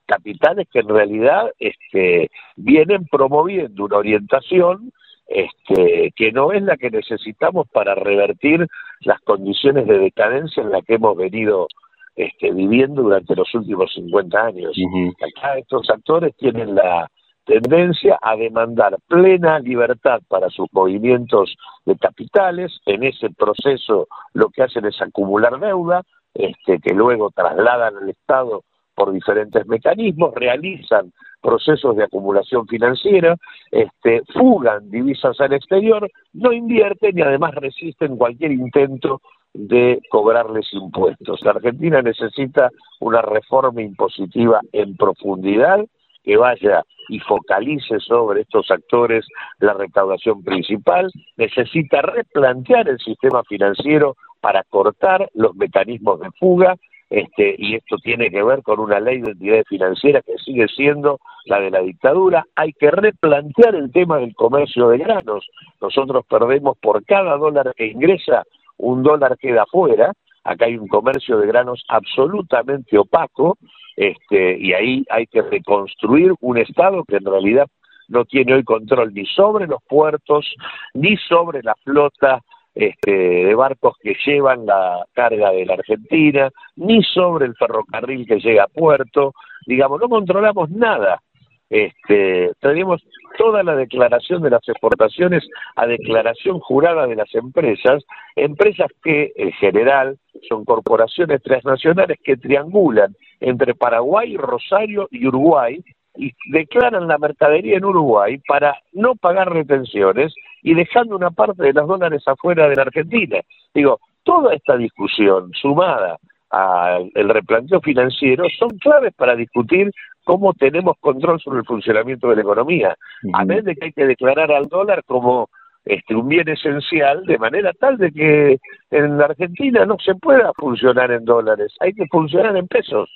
capitales 0.06 0.68
que 0.72 0.80
en 0.80 0.88
realidad 0.88 1.50
este, 1.58 2.30
vienen 2.56 3.06
promoviendo 3.06 3.84
una 3.84 3.98
orientación 3.98 4.92
este, 5.26 6.12
que 6.14 6.32
no 6.32 6.52
es 6.52 6.62
la 6.62 6.76
que 6.76 6.90
necesitamos 6.90 7.66
para 7.68 7.94
revertir 7.94 8.66
las 9.00 9.20
condiciones 9.22 9.86
de 9.86 9.98
decadencia 9.98 10.62
en 10.62 10.70
las 10.70 10.84
que 10.84 10.94
hemos 10.94 11.16
venido 11.16 11.66
este, 12.14 12.52
viviendo 12.52 13.02
durante 13.02 13.34
los 13.34 13.52
últimos 13.54 13.92
50 13.94 14.40
años. 14.40 14.76
Acá 15.20 15.58
estos 15.58 15.90
actores 15.90 16.34
tienen 16.36 16.74
la 16.74 17.10
tendencia 17.44 18.18
a 18.22 18.36
demandar 18.36 18.96
plena 19.06 19.58
libertad 19.58 20.20
para 20.28 20.48
sus 20.50 20.66
movimientos 20.72 21.54
de 21.84 21.96
capitales. 21.96 22.80
En 22.86 23.04
ese 23.04 23.30
proceso 23.30 24.08
lo 24.32 24.48
que 24.48 24.62
hacen 24.62 24.86
es 24.86 25.00
acumular 25.00 25.58
deuda, 25.58 26.02
este, 26.34 26.78
que 26.80 26.94
luego 26.94 27.30
trasladan 27.30 27.96
al 27.96 28.08
Estado 28.10 28.62
por 28.96 29.12
diferentes 29.12 29.66
mecanismos, 29.66 30.34
realizan 30.34 31.12
procesos 31.40 31.94
de 31.96 32.04
acumulación 32.04 32.66
financiera, 32.66 33.36
este, 33.70 34.22
fugan 34.32 34.90
divisas 34.90 35.38
al 35.40 35.52
exterior, 35.52 36.10
no 36.32 36.52
invierten 36.52 37.16
y 37.16 37.20
además 37.20 37.54
resisten 37.54 38.16
cualquier 38.16 38.52
intento 38.52 39.20
de 39.52 40.00
cobrarles 40.10 40.66
impuestos. 40.72 41.40
La 41.42 41.52
Argentina 41.52 42.02
necesita 42.02 42.70
una 43.00 43.22
reforma 43.22 43.82
impositiva 43.82 44.60
en 44.72 44.96
profundidad 44.96 45.84
que 46.24 46.36
vaya 46.36 46.82
y 47.08 47.20
focalice 47.20 48.00
sobre 48.00 48.40
estos 48.40 48.70
actores 48.70 49.24
la 49.60 49.74
recaudación 49.74 50.42
principal, 50.42 51.10
necesita 51.36 52.02
replantear 52.02 52.88
el 52.88 52.98
sistema 52.98 53.44
financiero 53.44 54.16
para 54.40 54.64
cortar 54.64 55.30
los 55.34 55.54
mecanismos 55.54 56.18
de 56.20 56.30
fuga 56.38 56.76
este, 57.08 57.54
y 57.58 57.76
esto 57.76 57.96
tiene 57.98 58.30
que 58.30 58.42
ver 58.42 58.62
con 58.62 58.80
una 58.80 58.98
ley 58.98 59.20
de 59.20 59.32
entidades 59.32 59.66
financieras 59.68 60.24
que 60.24 60.36
sigue 60.38 60.66
siendo 60.68 61.20
la 61.44 61.60
de 61.60 61.70
la 61.70 61.80
dictadura. 61.80 62.44
Hay 62.56 62.72
que 62.72 62.90
replantear 62.90 63.74
el 63.74 63.92
tema 63.92 64.18
del 64.18 64.34
comercio 64.34 64.88
de 64.88 64.98
granos. 64.98 65.46
Nosotros 65.80 66.24
perdemos 66.28 66.76
por 66.78 67.04
cada 67.04 67.36
dólar 67.36 67.72
que 67.76 67.86
ingresa, 67.86 68.42
un 68.78 69.02
dólar 69.02 69.38
queda 69.38 69.62
afuera. 69.62 70.12
Acá 70.42 70.66
hay 70.66 70.76
un 70.76 70.88
comercio 70.88 71.38
de 71.38 71.46
granos 71.46 71.84
absolutamente 71.88 72.98
opaco, 72.98 73.56
este, 73.96 74.58
y 74.58 74.72
ahí 74.74 75.04
hay 75.08 75.26
que 75.26 75.42
reconstruir 75.42 76.32
un 76.40 76.58
Estado 76.58 77.04
que 77.04 77.16
en 77.16 77.24
realidad 77.24 77.66
no 78.08 78.24
tiene 78.24 78.54
hoy 78.54 78.62
control 78.62 79.12
ni 79.12 79.26
sobre 79.26 79.66
los 79.66 79.82
puertos, 79.88 80.46
ni 80.94 81.16
sobre 81.16 81.62
la 81.62 81.74
flota 81.82 82.40
este, 82.76 83.10
de 83.10 83.54
barcos 83.54 83.96
que 84.02 84.14
llevan 84.26 84.66
la 84.66 85.06
carga 85.14 85.50
de 85.50 85.64
la 85.64 85.74
Argentina, 85.74 86.50
ni 86.76 87.02
sobre 87.02 87.46
el 87.46 87.56
ferrocarril 87.56 88.26
que 88.26 88.38
llega 88.38 88.64
a 88.64 88.68
puerto, 88.68 89.32
digamos, 89.66 89.98
no 89.98 90.08
controlamos 90.10 90.70
nada. 90.70 91.22
Este, 91.70 92.52
tenemos 92.60 93.02
toda 93.38 93.62
la 93.62 93.74
declaración 93.74 94.42
de 94.42 94.50
las 94.50 94.68
exportaciones 94.68 95.42
a 95.74 95.86
declaración 95.86 96.60
jurada 96.60 97.06
de 97.06 97.16
las 97.16 97.34
empresas, 97.34 98.04
empresas 98.36 98.88
que 99.02 99.32
en 99.34 99.52
general 99.52 100.18
son 100.46 100.66
corporaciones 100.66 101.42
transnacionales 101.42 102.18
que 102.22 102.36
triangulan 102.36 103.16
entre 103.40 103.74
Paraguay, 103.74 104.36
Rosario 104.36 105.08
y 105.10 105.26
Uruguay 105.26 105.82
y 106.16 106.32
declaran 106.50 107.06
la 107.06 107.18
mercadería 107.18 107.76
en 107.76 107.84
Uruguay 107.84 108.38
para 108.46 108.74
no 108.92 109.14
pagar 109.14 109.52
retenciones 109.52 110.34
y 110.62 110.74
dejando 110.74 111.16
una 111.16 111.30
parte 111.30 111.62
de 111.62 111.72
los 111.72 111.86
dólares 111.86 112.22
afuera 112.26 112.68
de 112.68 112.76
la 112.76 112.82
Argentina. 112.82 113.40
Digo, 113.74 114.00
toda 114.22 114.54
esta 114.54 114.76
discusión 114.76 115.50
sumada 115.52 116.18
al 116.50 117.10
replanteo 117.28 117.80
financiero 117.80 118.44
son 118.58 118.70
claves 118.78 119.12
para 119.14 119.34
discutir 119.34 119.90
cómo 120.24 120.52
tenemos 120.54 120.96
control 121.00 121.40
sobre 121.40 121.60
el 121.60 121.66
funcionamiento 121.66 122.28
de 122.28 122.36
la 122.36 122.42
economía, 122.42 122.96
a 123.32 123.44
vez 123.44 123.64
de 123.64 123.74
que 123.74 123.86
hay 123.86 123.92
que 123.92 124.06
declarar 124.06 124.50
al 124.50 124.66
dólar 124.66 125.02
como 125.04 125.48
este, 125.84 126.16
un 126.16 126.28
bien 126.28 126.48
esencial 126.48 127.24
de 127.24 127.38
manera 127.38 127.72
tal 127.78 127.96
de 127.96 128.10
que 128.10 128.58
en 128.90 129.18
la 129.18 129.26
Argentina 129.26 129.86
no 129.86 129.96
se 130.04 130.14
pueda 130.16 130.52
funcionar 130.56 131.12
en 131.12 131.24
dólares, 131.24 131.72
hay 131.78 131.92
que 131.92 132.06
funcionar 132.06 132.56
en 132.56 132.66
pesos 132.66 133.08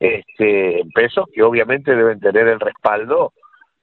este, 0.00 0.82
pesos 0.94 1.26
que 1.32 1.42
obviamente 1.42 1.94
deben 1.94 2.20
tener 2.20 2.48
el 2.48 2.60
respaldo 2.60 3.32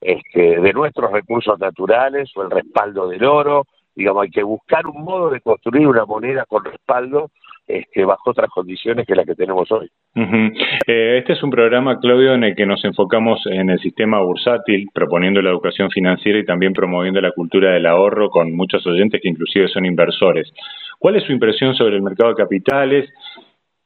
este, 0.01 0.59
de 0.59 0.73
nuestros 0.73 1.11
recursos 1.11 1.59
naturales 1.59 2.31
o 2.35 2.43
el 2.43 2.51
respaldo 2.51 3.07
del 3.07 3.23
oro. 3.23 3.65
Digamos, 3.95 4.23
hay 4.23 4.29
que 4.29 4.43
buscar 4.43 4.85
un 4.87 5.03
modo 5.03 5.29
de 5.29 5.41
construir 5.41 5.87
una 5.87 6.05
moneda 6.05 6.45
con 6.45 6.63
respaldo 6.65 7.31
este, 7.67 8.05
bajo 8.05 8.29
otras 8.29 8.49
condiciones 8.49 9.07
que 9.07 9.15
las 9.15 9.25
que 9.25 9.33
tenemos 9.33 9.71
hoy. 9.71 9.89
Eh, 10.15 11.17
este 11.17 11.33
es 11.33 11.41
un 11.41 11.49
programa, 11.49 11.99
Claudio, 11.99 12.35
en 12.35 12.43
el 12.43 12.55
que 12.55 12.65
nos 12.65 12.83
enfocamos 12.85 13.41
en 13.47 13.71
el 13.71 13.79
sistema 13.79 14.21
bursátil, 14.21 14.87
proponiendo 14.93 15.41
la 15.41 15.49
educación 15.49 15.89
financiera 15.89 16.37
y 16.37 16.45
también 16.45 16.73
promoviendo 16.73 17.19
la 17.21 17.31
cultura 17.31 17.71
del 17.71 17.87
ahorro 17.87 18.29
con 18.29 18.55
muchos 18.55 18.85
oyentes 18.85 19.19
que 19.21 19.29
inclusive 19.29 19.67
son 19.69 19.85
inversores. 19.85 20.51
¿Cuál 20.99 21.15
es 21.15 21.23
su 21.23 21.31
impresión 21.31 21.73
sobre 21.75 21.95
el 21.95 22.03
mercado 22.03 22.29
de 22.29 22.35
capitales? 22.35 23.09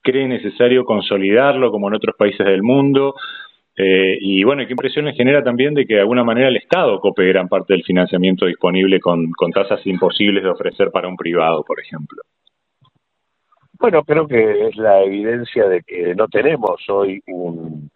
Cree 0.10 0.28
necesario 0.28 0.84
consolidarlo 0.86 1.72
como 1.72 1.88
en 1.88 1.96
otros 1.96 2.16
países 2.18 2.46
del 2.46 2.64
mundo. 2.64 3.16
Eh, 3.76 4.18
y 4.20 4.44
bueno, 4.44 4.66
¿qué 4.66 4.74
impresiones 4.74 5.16
genera 5.16 5.44
también 5.44 5.74
de 5.74 5.86
que 5.86 5.96
de 5.96 6.02
alguna 6.02 6.24
manera 6.24 6.50
el 6.50 6.58
Estado 6.58 7.00
cope 7.00 7.28
gran 7.28 7.48
parte 7.48 7.74
del 7.74 7.84
financiamiento 7.84 8.46
disponible 8.46 9.00
con, 9.00 9.32
con 9.32 9.52
tasas 9.52 9.86
imposibles 9.86 10.44
de 10.44 10.50
ofrecer 10.50 10.92
para 10.92 11.08
un 11.08 11.16
privado, 11.16 11.64
por 11.64 11.80
ejemplo? 11.80 12.22
Bueno, 13.80 14.04
creo 14.04 14.28
que 14.28 14.68
es 14.68 14.76
la 14.76 15.02
evidencia 15.04 15.70
de 15.70 15.82
que 15.84 16.14
no 16.14 16.28
tenemos 16.28 16.82
hoy 16.90 17.22
un, 17.28 17.90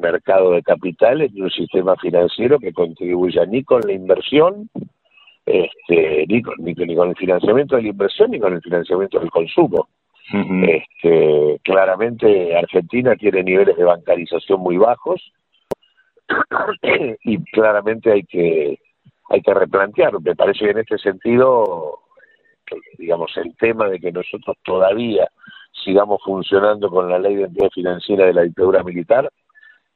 mercado 0.00 0.52
de 0.52 0.62
capitales 0.62 1.32
ni 1.32 1.42
un 1.42 1.50
sistema 1.50 1.94
financiero 1.96 2.58
que 2.58 2.72
contribuya 2.72 3.46
ni 3.46 3.62
con 3.62 3.80
la 3.82 3.92
inversión, 3.92 4.68
este, 5.46 6.26
ni, 6.26 6.42
ni, 6.58 6.74
ni 6.74 6.96
con 6.96 7.10
el 7.10 7.16
financiamiento 7.16 7.76
de 7.76 7.82
la 7.82 7.88
inversión, 7.88 8.32
ni 8.32 8.40
con 8.40 8.52
el 8.52 8.60
financiamiento 8.60 9.20
del 9.20 9.30
consumo 9.30 9.88
este, 10.32 11.60
claramente 11.64 12.56
Argentina 12.56 13.16
tiene 13.16 13.42
niveles 13.42 13.76
de 13.76 13.84
bancarización 13.84 14.60
muy 14.60 14.76
bajos 14.76 15.32
y 17.24 17.42
claramente 17.52 18.12
hay 18.12 18.22
que 18.24 18.78
hay 19.30 19.42
que 19.42 19.54
replantear. 19.54 20.20
Me 20.20 20.34
parece 20.34 20.64
que 20.64 20.70
en 20.70 20.78
este 20.78 20.98
sentido, 20.98 22.00
digamos, 22.98 23.36
el 23.36 23.56
tema 23.56 23.88
de 23.88 24.00
que 24.00 24.12
nosotros 24.12 24.56
todavía 24.64 25.28
sigamos 25.84 26.20
funcionando 26.24 26.90
con 26.90 27.08
la 27.08 27.18
ley 27.18 27.36
de 27.36 27.44
entidad 27.44 27.70
financiera 27.70 28.26
de 28.26 28.34
la 28.34 28.42
dictadura 28.42 28.82
militar 28.82 29.30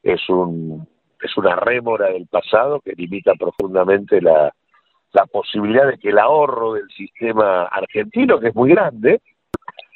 es 0.03 0.21
un 0.29 0.87
es 1.21 1.37
una 1.37 1.55
rémora 1.55 2.07
del 2.11 2.27
pasado 2.27 2.81
que 2.81 2.93
limita 2.93 3.33
profundamente 3.35 4.21
la, 4.21 4.53
la 5.13 5.25
posibilidad 5.25 5.87
de 5.87 5.97
que 5.97 6.09
el 6.09 6.19
ahorro 6.19 6.73
del 6.73 6.87
sistema 6.89 7.63
argentino, 7.63 8.39
que 8.39 8.49
es 8.49 8.55
muy 8.55 8.69
grande, 8.69 9.21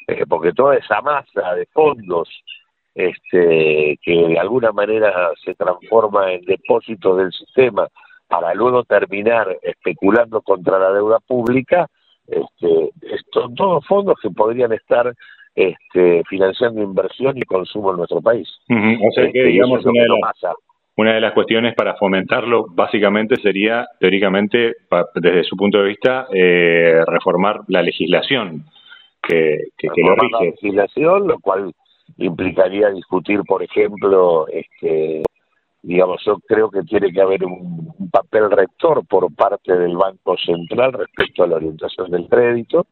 eh, 0.10 0.26
porque 0.28 0.54
toda 0.54 0.76
esa 0.76 1.02
masa 1.02 1.54
de 1.56 1.66
fondos 1.68 2.30
este, 2.96 4.00
que 4.02 4.28
de 4.28 4.40
alguna 4.40 4.72
manera 4.72 5.32
se 5.44 5.54
transforma 5.56 6.34
en 6.34 6.42
depósitos 6.42 7.18
del 7.18 7.32
sistema 7.32 7.88
para 8.28 8.54
luego 8.54 8.84
terminar 8.84 9.58
especulando 9.62 10.42
contra 10.42 10.80
la 10.80 10.92
deuda 10.92 11.20
pública, 11.20 11.88
este, 12.28 12.90
son 13.32 13.56
todos 13.56 13.86
fondos 13.88 14.16
que 14.22 14.30
podrían 14.30 14.72
estar 14.74 15.14
este, 15.56 16.24
financiando 16.30 16.82
inversión 16.82 17.38
y 17.38 17.42
consumo 17.42 17.92
en 17.92 17.98
nuestro 17.98 18.22
país. 18.22 18.48
O 18.70 19.12
sea 19.14 19.24
que, 19.32 19.40
este, 19.40 19.44
digamos, 19.46 19.84
una 19.86 20.02
de, 20.02 20.08
las, 20.08 20.56
una 20.96 21.14
de, 21.14 21.22
las, 21.22 21.34
cuestiones 21.34 21.76
para 21.76 21.96
fomentarlo 21.96 22.66
básicamente 22.70 23.36
sería, 23.38 23.88
teóricamente, 24.00 24.76
desde 25.16 25.44
su 25.44 25.56
punto 25.56 25.80
de 25.80 25.88
vista, 25.88 26.28
eh, 26.34 27.02
reformar 27.08 27.62
la 27.68 27.82
legislación 27.82 28.66
que, 29.24 29.70
que, 29.78 29.88
lo 29.98 30.16
La 30.16 30.42
legislación, 30.42 31.28
lo 31.28 31.40
cual 31.40 31.74
implicaría 32.18 32.90
discutir, 32.90 33.42
por 33.48 33.64
ejemplo, 33.64 34.48
este, 34.48 35.24
digamos, 35.82 36.22
yo 36.26 36.38
creo 36.48 36.70
que 36.70 36.84
tiene 36.84 37.12
que 37.12 37.22
haber 37.22 37.46
un, 37.46 37.90
papel 38.12 38.50
rector 38.50 39.06
por 39.06 39.34
parte 39.36 39.78
del 39.78 39.96
Banco 39.96 40.36
Central 40.38 40.94
respecto 40.94 41.44
a 41.44 41.48
la 41.48 41.58
orientación 41.58 42.10
del 42.10 42.28
crédito, 42.28 42.88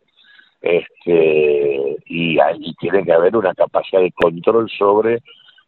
este, 0.62 1.98
y, 2.06 2.40
ahí 2.40 2.74
tiene 2.80 3.04
que 3.04 3.14
haber 3.14 3.36
una 3.36 3.54
capacidad 3.56 4.02
de 4.02 4.12
control 4.12 4.70
sobre 4.70 5.20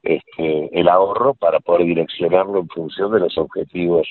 este, 0.03 0.69
el 0.79 0.87
ahorro 0.87 1.33
para 1.33 1.59
poder 1.59 1.87
direccionarlo 1.87 2.59
en 2.59 2.69
función 2.69 3.11
de 3.11 3.21
los 3.21 3.37
objetivos 3.39 4.07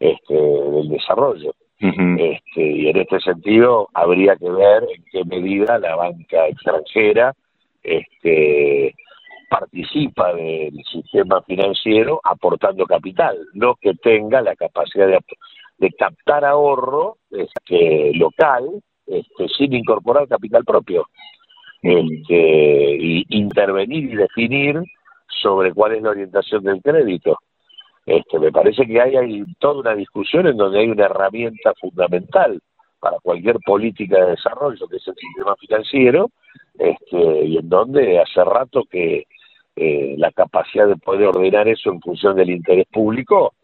este, 0.00 0.34
del 0.34 0.88
desarrollo 0.88 1.54
este, 1.78 2.62
y 2.62 2.88
en 2.88 2.96
este 2.96 3.20
sentido 3.20 3.88
habría 3.92 4.36
que 4.36 4.48
ver 4.48 4.84
en 4.94 5.04
qué 5.10 5.24
medida 5.24 5.78
la 5.78 5.96
banca 5.96 6.46
extranjera 6.46 7.34
este, 7.82 8.94
participa 9.50 10.32
del 10.34 10.82
sistema 10.90 11.42
financiero 11.42 12.20
aportando 12.24 12.86
capital, 12.86 13.36
no 13.54 13.74
que 13.74 13.94
tenga 13.94 14.40
la 14.40 14.56
capacidad 14.56 15.06
de, 15.06 15.18
de 15.78 15.90
captar 15.92 16.44
ahorro 16.44 17.18
este, 17.30 18.12
local 18.14 18.82
este, 19.06 19.48
sin 19.48 19.74
incorporar 19.74 20.28
capital 20.28 20.64
propio. 20.64 21.06
Este, 21.82 22.96
y 22.98 23.26
intervenir 23.28 24.04
y 24.04 24.16
definir 24.16 24.80
sobre 25.28 25.74
cuál 25.74 25.92
es 25.92 26.02
la 26.02 26.10
orientación 26.10 26.64
del 26.64 26.80
crédito. 26.80 27.38
Este, 28.06 28.38
me 28.38 28.52
parece 28.52 28.86
que 28.86 29.00
hay, 29.00 29.44
toda 29.58 29.80
una 29.80 29.94
discusión 29.94 30.46
en 30.46 30.56
donde 30.56 30.80
hay 30.80 30.88
una 30.88 31.06
herramienta 31.06 31.72
fundamental 31.80 32.60
para 33.00 33.18
cualquier 33.22 33.58
política 33.64 34.24
de 34.24 34.32
desarrollo, 34.32 34.86
que 34.88 34.96
es 34.96 35.08
el 35.08 35.14
sistema 35.14 35.56
financiero, 35.56 36.30
este, 36.78 37.44
y 37.44 37.58
en 37.58 37.68
donde 37.68 38.20
hace 38.20 38.44
rato 38.44 38.84
que 38.90 39.24
eh, 39.76 40.14
la 40.18 40.30
capacidad 40.32 40.86
de 40.86 40.96
poder 40.96 41.28
ordenar 41.28 41.68
eso 41.68 41.90
en 41.90 42.00
función 42.00 42.36
del 42.36 42.50
interés 42.50 42.86
público 42.92 43.54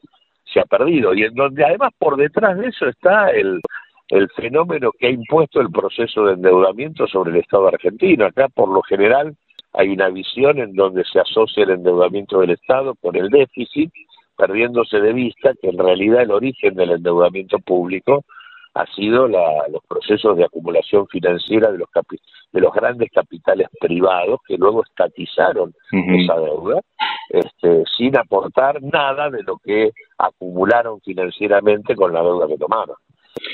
se 0.45 0.61
ha 0.61 0.65
perdido, 0.65 1.15
y 1.15 1.23
en 1.23 1.35
donde 1.35 1.65
además 1.65 1.93
por 1.99 2.17
detrás 2.17 2.59
de 2.59 2.69
eso 2.69 2.89
está 2.89 3.31
el, 3.31 3.61
el 4.09 4.29
fenómeno 4.31 4.91
que 4.99 5.07
ha 5.07 5.11
impuesto 5.11 5.61
el 5.61 5.71
proceso 5.71 6.25
de 6.25 6.35
endeudamiento 6.35 7.07
sobre 7.07 7.31
el 7.31 7.37
Estado 7.37 7.69
argentino. 7.69 8.27
Acá, 8.27 8.49
por 8.49 8.69
lo 8.69 8.83
general, 8.83 9.37
hay 9.73 9.89
una 9.91 10.09
visión 10.09 10.59
en 10.59 10.75
donde 10.75 11.05
se 11.05 11.21
asocia 11.21 11.63
el 11.63 11.71
endeudamiento 11.71 12.41
del 12.41 12.51
Estado 12.51 12.95
con 12.97 13.15
el 13.17 13.29
déficit, 13.29 13.93
perdiéndose 14.41 14.99
de 15.01 15.13
vista 15.13 15.53
que 15.61 15.69
en 15.69 15.79
realidad 15.79 16.23
el 16.23 16.31
origen 16.31 16.75
del 16.75 16.93
endeudamiento 16.93 17.59
público 17.59 18.25
ha 18.73 18.87
sido 18.95 19.29
los 19.29 19.85
procesos 19.87 20.37
de 20.37 20.45
acumulación 20.45 21.07
financiera 21.09 21.71
de 21.71 21.79
los 21.79 21.89
de 22.53 22.61
los 22.61 22.73
grandes 22.73 23.11
capitales 23.13 23.69
privados 23.81 24.41
que 24.47 24.57
luego 24.57 24.83
estatizaron 24.85 25.75
esa 25.93 26.37
deuda 26.37 26.81
este, 27.29 27.85
sin 27.99 28.17
aportar 28.17 28.83
nada 28.83 29.29
de 29.29 29.43
lo 29.43 29.59
que 29.59 29.91
acumularon 30.17 31.01
financieramente 31.01 31.95
con 31.95 32.13
la 32.13 32.23
deuda 32.23 32.47
que 32.47 32.57
tomaron. 32.57 32.97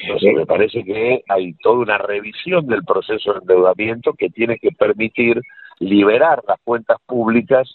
Entonces 0.02 0.34
me 0.34 0.46
parece 0.46 0.84
que 0.84 1.22
hay 1.28 1.54
toda 1.62 1.78
una 1.78 1.98
revisión 1.98 2.66
del 2.66 2.84
proceso 2.84 3.32
de 3.32 3.38
endeudamiento 3.40 4.12
que 4.12 4.28
tiene 4.28 4.58
que 4.58 4.70
permitir 4.70 5.40
liberar 5.80 6.42
las 6.46 6.58
cuentas 6.64 6.98
públicas 7.06 7.68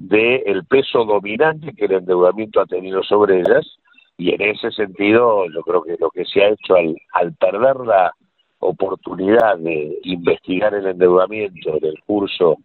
del 0.00 0.64
peso 0.64 1.04
dominante 1.04 1.74
que 1.74 1.84
el 1.84 1.92
endeudamiento 1.92 2.62
ha 2.62 2.66
tenido 2.66 3.02
sobre 3.02 3.40
ellas 3.40 3.66
y 4.16 4.34
en 4.34 4.40
ese 4.40 4.70
sentido 4.70 5.44
yo 5.50 5.60
creo 5.60 5.82
que 5.82 5.96
lo 6.00 6.10
que 6.10 6.24
se 6.24 6.42
ha 6.42 6.48
hecho 6.48 6.74
al, 6.74 6.96
al 7.12 7.34
perder 7.34 7.76
la 7.84 8.10
oportunidad 8.60 9.58
de 9.58 9.98
investigar 10.04 10.72
el 10.74 10.86
endeudamiento 10.86 11.76
en 11.76 11.84
el 11.84 12.00
curso 12.06 12.56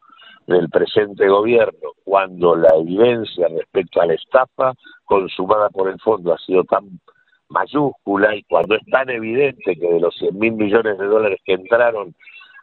del 0.47 0.69
presente 0.69 1.27
gobierno, 1.27 1.89
cuando 2.05 2.55
la 2.55 2.69
evidencia 2.77 3.47
respecto 3.49 3.99
a 3.99 4.05
la 4.05 4.13
estafa 4.13 4.73
consumada 5.03 5.69
por 5.69 5.89
el 5.89 5.99
fondo 5.99 6.33
ha 6.33 6.37
sido 6.37 6.63
tan 6.63 7.01
mayúscula 7.49 8.33
y 8.33 8.43
cuando 8.43 8.75
es 8.75 8.85
tan 8.85 9.09
evidente 9.09 9.75
que 9.75 9.87
de 9.87 9.99
los 9.99 10.15
100 10.15 10.39
mil 10.39 10.53
millones 10.53 10.97
de 10.97 11.05
dólares 11.05 11.39
que 11.43 11.53
entraron, 11.53 12.15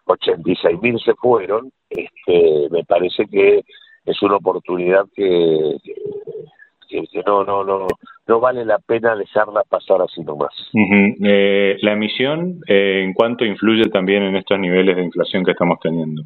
86 0.07 0.81
mil 0.81 0.99
se 0.99 1.15
fueron, 1.15 1.71
este, 1.91 2.69
me 2.71 2.85
parece 2.85 3.27
que 3.27 3.63
es 4.05 4.23
una 4.23 4.37
oportunidad 4.37 5.05
que, 5.15 5.77
que, 6.88 7.23
no, 7.27 7.45
no, 7.45 7.65
no, 7.65 7.87
no 8.27 8.41
vale 8.41 8.65
la 8.65 8.79
pena 8.79 9.15
dejarla 9.17 9.62
pasar 9.69 10.03
así 10.03 10.23
nomás. 10.23 10.53
eh, 11.23 11.77
la 11.83 11.93
emisión, 11.93 12.61
eh, 12.67 13.03
¿en 13.05 13.12
cuánto 13.15 13.45
influye 13.45 13.88
también 13.91 14.23
en 14.25 14.37
estos 14.37 14.59
niveles 14.59 14.97
de 14.97 15.05
inflación 15.05 15.45
que 15.45 15.53
estamos 15.53 15.79
teniendo? 15.81 16.23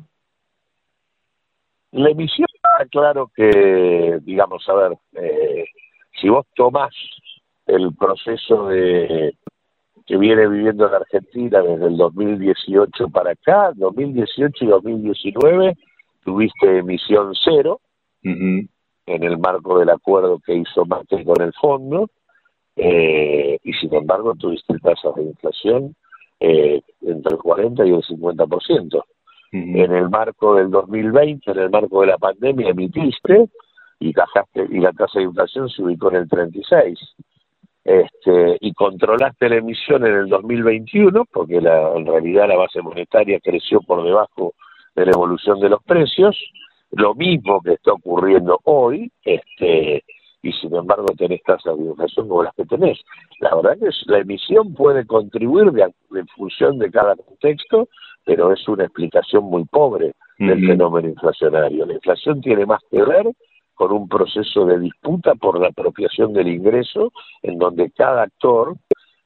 La 1.93 2.11
emisión 2.11 2.47
claro 2.91 3.31
que, 3.35 4.19
digamos, 4.23 4.69
a 4.69 4.75
ver, 4.75 4.93
eh, 5.15 5.65
si 6.21 6.29
vos 6.29 6.47
tomás 6.55 6.95
el 7.67 7.95
proceso 7.95 8.69
de 8.69 9.35
que 10.07 10.17
viene 10.17 10.47
viviendo 10.47 10.89
la 10.89 10.99
Argentina 10.99 11.61
desde 11.63 11.87
el 11.87 11.97
2018 11.97 13.09
para 13.09 13.33
acá, 13.33 13.73
2018 13.75 14.65
y 14.65 14.69
2019 14.69 15.77
tuviste 16.27 16.79
emisión 16.79 17.33
cero 17.43 17.81
en 18.23 18.69
el 19.07 19.39
marco 19.39 19.79
del 19.79 19.91
acuerdo 19.91 20.41
que 20.45 20.57
hizo 20.57 20.85
Macri 20.85 21.25
con 21.25 21.41
el 21.41 21.53
fondo 21.53 22.11
eh, 22.75 23.57
y 23.63 23.73
sin 23.75 23.95
embargo 23.95 24.35
tuviste 24.35 24.77
tasas 24.81 25.15
de 25.15 25.23
inflación 25.23 25.95
eh, 26.41 26.83
entre 27.03 27.37
el 27.37 27.39
40 27.39 27.87
y 27.87 27.91
el 27.91 28.03
50%. 28.03 29.05
En 29.53 29.93
el 29.95 30.11
marco 30.11 30.57
del 30.57 30.71
2020, 30.71 31.51
en 31.51 31.59
el 31.59 31.71
marco 31.71 32.01
de 32.01 32.09
la 32.09 32.19
pandemia, 32.19 32.71
emitiste 32.71 33.49
y, 34.01 34.09
y 34.11 34.81
la 34.81 34.93
tasa 34.93 35.21
de 35.21 35.25
inflación 35.25 35.71
se 35.71 35.83
ubicó 35.83 36.11
en 36.11 36.17
el 36.17 36.29
36 36.29 36.99
este, 37.85 38.59
y 38.61 38.75
controlaste 38.75 39.49
la 39.49 39.57
emisión 39.57 40.05
en 40.05 40.15
el 40.15 40.29
2021, 40.29 41.25
porque 41.33 41.61
la, 41.61 41.93
en 41.95 42.05
realidad 42.05 42.49
la 42.49 42.57
base 42.57 42.83
monetaria 42.83 43.39
creció 43.41 43.81
por 43.81 44.03
debajo 44.03 44.55
de 44.97 45.07
la 45.07 45.13
evolución 45.13 45.61
de 45.61 45.69
los 45.69 45.83
precios, 45.85 46.37
lo 46.91 47.15
mismo 47.15 47.61
que 47.63 47.75
está 47.75 47.93
ocurriendo 47.93 48.59
hoy, 48.65 49.13
este, 49.25 50.03
y 50.43 50.53
sin 50.53 50.75
embargo 50.75 51.07
tenés 51.17 51.43
tasas 51.43 51.77
de 51.77 51.85
inflación 51.85 52.29
como 52.29 52.43
las 52.43 52.55
que 52.55 52.65
tenés. 52.65 52.99
La 53.41 53.55
verdad 53.55 53.79
que 53.79 53.91
la 54.07 54.19
emisión 54.19 54.75
puede 54.75 55.07
contribuir 55.07 55.73
en 56.15 56.27
función 56.29 56.79
de 56.79 56.91
cada 56.91 57.15
contexto, 57.17 57.89
pero 58.25 58.53
es 58.53 58.67
una 58.69 58.85
explicación 58.85 59.45
muy 59.45 59.65
pobre 59.65 60.15
del 60.39 60.67
fenómeno 60.67 61.09
inflacionario. 61.09 61.87
La 61.87 61.95
inflación 61.95 62.41
tiene 62.41 62.67
más 62.67 62.81
que 62.91 63.03
ver 63.03 63.27
con 63.75 63.93
un 63.93 64.09
proceso 64.09 64.65
de 64.65 64.79
disputa 64.79 65.35
por 65.35 65.61
la 65.61 65.69
apropiación 65.69 66.33
del 66.33 66.49
ingreso, 66.49 67.13
en 67.43 67.59
donde 67.59 67.91
cada 67.91 68.23
actor 68.23 68.75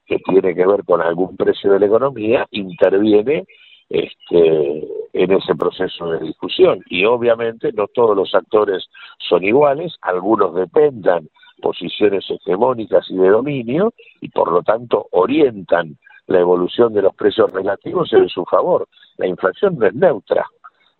que 0.05 0.17
tiene 0.19 0.53
que 0.53 0.67
ver 0.67 0.83
con 0.83 1.01
algún 1.01 1.37
precio 1.37 1.71
de 1.71 1.79
la 1.79 1.85
economía 1.85 2.45
interviene 2.51 3.45
este, 3.89 4.87
en 5.13 5.31
ese 5.31 5.55
proceso 5.55 6.11
de 6.11 6.19
discusión. 6.19 6.81
Y 6.87 7.05
obviamente 7.05 7.71
no 7.73 7.87
todos 7.87 8.15
los 8.15 8.33
actores 8.33 8.87
son 9.17 9.43
iguales, 9.43 9.95
algunos 10.01 10.53
dependan 10.55 11.27
posiciones 11.61 12.25
hegemónicas 12.29 13.05
y 13.09 13.17
de 13.17 13.29
dominio 13.29 13.93
y 14.19 14.29
por 14.29 14.51
lo 14.51 14.63
tanto 14.63 15.07
orientan 15.11 15.97
la 16.27 16.39
evolución 16.39 16.93
de 16.93 17.03
los 17.03 17.15
precios 17.15 17.51
relativos 17.51 18.11
en 18.13 18.29
su 18.29 18.45
favor. 18.45 18.87
La 19.17 19.27
inflación 19.27 19.77
no 19.77 19.85
es 19.85 19.93
neutra, 19.93 20.45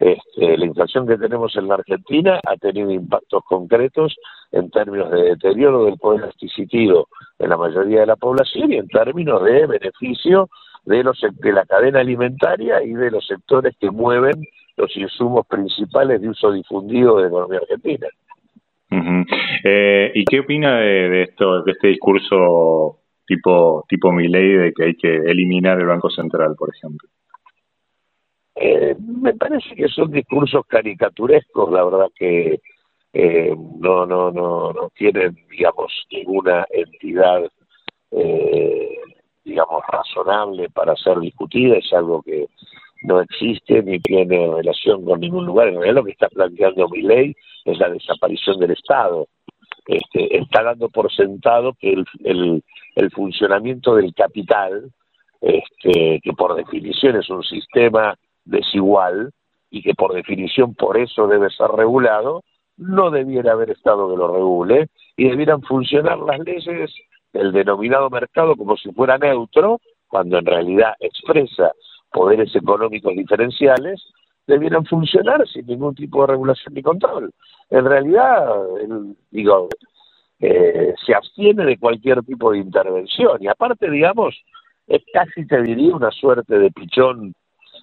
este, 0.01 0.57
la 0.57 0.65
inflación 0.65 1.05
que 1.05 1.15
tenemos 1.15 1.55
en 1.55 1.67
la 1.67 1.75
Argentina 1.75 2.39
ha 2.47 2.57
tenido 2.57 2.89
impactos 2.89 3.43
concretos 3.43 4.15
en 4.51 4.71
términos 4.71 5.11
de 5.11 5.21
deterioro 5.21 5.85
del 5.85 5.99
poder 5.99 6.23
adquisitivo 6.23 7.07
de 7.37 7.47
la 7.47 7.55
mayoría 7.55 7.99
de 7.99 8.07
la 8.07 8.15
población 8.15 8.73
y 8.73 8.77
en 8.77 8.87
términos 8.87 9.43
de 9.43 9.67
beneficio 9.67 10.49
de, 10.85 11.03
los, 11.03 11.19
de 11.21 11.51
la 11.53 11.65
cadena 11.65 11.99
alimentaria 11.99 12.83
y 12.83 12.93
de 12.93 13.11
los 13.11 13.25
sectores 13.25 13.75
que 13.79 13.91
mueven 13.91 14.43
los 14.77 14.95
insumos 14.95 15.45
principales 15.47 16.21
de 16.21 16.29
uso 16.29 16.51
difundido 16.51 17.17
de 17.17 17.23
la 17.23 17.27
economía 17.27 17.59
argentina. 17.59 18.07
Eh, 19.63 20.11
¿Y 20.15 20.25
qué 20.25 20.39
opina 20.39 20.79
de, 20.79 21.23
esto, 21.23 21.63
de 21.63 21.71
este 21.71 21.87
discurso 21.89 22.97
tipo 23.25 23.85
tipo 23.87 24.11
ley 24.11 24.49
de 24.49 24.73
que 24.73 24.83
hay 24.83 24.95
que 24.95 25.15
eliminar 25.15 25.79
el 25.79 25.87
Banco 25.87 26.09
Central, 26.09 26.55
por 26.57 26.69
ejemplo? 26.75 27.07
Eh, 28.55 28.95
me 28.99 29.33
parece 29.33 29.73
que 29.75 29.87
son 29.87 30.11
discursos 30.11 30.65
caricaturescos, 30.67 31.71
la 31.71 31.85
verdad 31.85 32.07
que 32.13 32.59
eh, 33.13 33.55
no, 33.79 34.05
no, 34.05 34.31
no, 34.31 34.73
no 34.73 34.89
tienen, 34.95 35.35
digamos, 35.49 35.91
ninguna 36.11 36.65
entidad, 36.69 37.43
eh, 38.11 38.97
digamos, 39.43 39.83
razonable 39.87 40.69
para 40.69 40.95
ser 40.95 41.19
discutida, 41.19 41.77
es 41.77 41.91
algo 41.93 42.21
que 42.21 42.47
no 43.03 43.21
existe 43.21 43.81
ni 43.83 43.99
tiene 43.99 44.53
relación 44.53 45.03
con 45.03 45.19
ningún 45.19 45.45
lugar. 45.45 45.67
En 45.67 45.75
realidad 45.75 45.95
lo 45.95 46.03
que 46.03 46.11
está 46.11 46.29
planteando 46.29 46.87
mi 46.89 47.01
ley 47.01 47.35
es 47.65 47.77
la 47.79 47.89
desaparición 47.89 48.59
del 48.59 48.71
Estado. 48.71 49.27
Este, 49.87 50.37
está 50.37 50.63
dando 50.63 50.89
por 50.89 51.11
sentado 51.11 51.73
que 51.73 51.93
el, 51.93 52.05
el, 52.23 52.63
el 52.95 53.11
funcionamiento 53.11 53.95
del 53.95 54.13
capital, 54.13 54.91
este, 55.41 56.19
que 56.21 56.33
por 56.33 56.55
definición 56.55 57.15
es 57.15 57.29
un 57.29 57.43
sistema 57.43 58.15
desigual 58.45 59.31
y 59.71 59.81
que 59.81 59.95
por 59.95 60.13
definición 60.13 60.75
por 60.75 60.97
eso 60.97 61.27
debe 61.27 61.49
ser 61.49 61.69
regulado, 61.69 62.43
no 62.77 63.09
debiera 63.09 63.53
haber 63.53 63.71
estado 63.71 64.09
que 64.09 64.17
lo 64.17 64.33
regule 64.33 64.89
y 65.17 65.29
debieran 65.29 65.61
funcionar 65.63 66.19
las 66.19 66.39
leyes 66.39 66.91
del 67.33 67.51
denominado 67.51 68.09
mercado 68.09 68.55
como 68.55 68.77
si 68.77 68.91
fuera 68.91 69.17
neutro, 69.17 69.79
cuando 70.07 70.37
en 70.37 70.45
realidad 70.45 70.93
expresa 70.99 71.71
poderes 72.11 72.53
económicos 72.55 73.13
diferenciales, 73.15 74.01
debieran 74.45 74.85
funcionar 74.85 75.47
sin 75.47 75.65
ningún 75.65 75.95
tipo 75.95 76.21
de 76.21 76.33
regulación 76.33 76.73
ni 76.73 76.81
control. 76.81 77.31
En 77.69 77.85
realidad, 77.85 78.53
digo, 79.29 79.69
eh, 80.39 80.93
se 81.05 81.13
abstiene 81.13 81.65
de 81.65 81.77
cualquier 81.77 82.21
tipo 82.23 82.51
de 82.51 82.57
intervención 82.57 83.37
y 83.41 83.47
aparte, 83.47 83.89
digamos, 83.89 84.35
es 84.87 85.03
casi 85.13 85.45
te 85.45 85.61
diría 85.61 85.95
una 85.95 86.11
suerte 86.11 86.57
de 86.57 86.71
pichón 86.71 87.33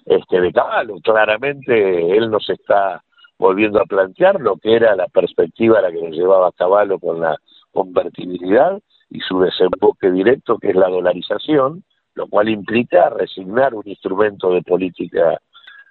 este, 0.05 0.41
de 0.41 0.51
Caballo. 0.51 0.95
Claramente 1.01 2.17
él 2.17 2.29
nos 2.29 2.47
está 2.49 3.03
volviendo 3.39 3.81
a 3.81 3.85
plantear 3.85 4.39
lo 4.39 4.57
que 4.57 4.75
era 4.75 4.95
la 4.95 5.07
perspectiva 5.07 5.79
a 5.79 5.81
la 5.81 5.91
que 5.91 6.01
nos 6.01 6.11
llevaba 6.11 6.51
Caballo 6.51 6.99
con 6.99 7.21
la 7.21 7.37
convertibilidad 7.71 8.79
y 9.09 9.19
su 9.21 9.39
desemboque 9.39 10.11
directo, 10.11 10.57
que 10.57 10.69
es 10.69 10.75
la 10.75 10.89
dolarización, 10.89 11.83
lo 12.15 12.27
cual 12.27 12.49
implica 12.49 13.09
resignar 13.09 13.73
un 13.73 13.87
instrumento 13.87 14.51
de 14.51 14.61
política 14.61 15.39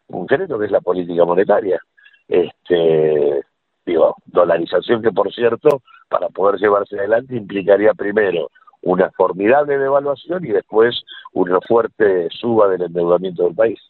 concreto, 0.07 0.59
que 0.59 0.66
es 0.66 0.70
la 0.70 0.81
política 0.81 1.24
monetaria. 1.24 1.81
Este, 2.28 3.42
digo, 3.85 4.16
dolarización 4.26 5.02
que, 5.02 5.11
por 5.11 5.33
cierto, 5.33 5.83
para 6.09 6.28
poder 6.28 6.61
llevarse 6.61 6.98
adelante 6.98 7.37
implicaría 7.37 7.94
primero 7.94 8.50
una 8.83 9.11
formidable 9.11 9.76
devaluación 9.78 10.44
y 10.44 10.48
después 10.48 11.02
una 11.33 11.61
fuerte 11.61 12.28
suba 12.31 12.68
del 12.68 12.83
endeudamiento 12.83 13.44
del 13.44 13.54
país. 13.54 13.81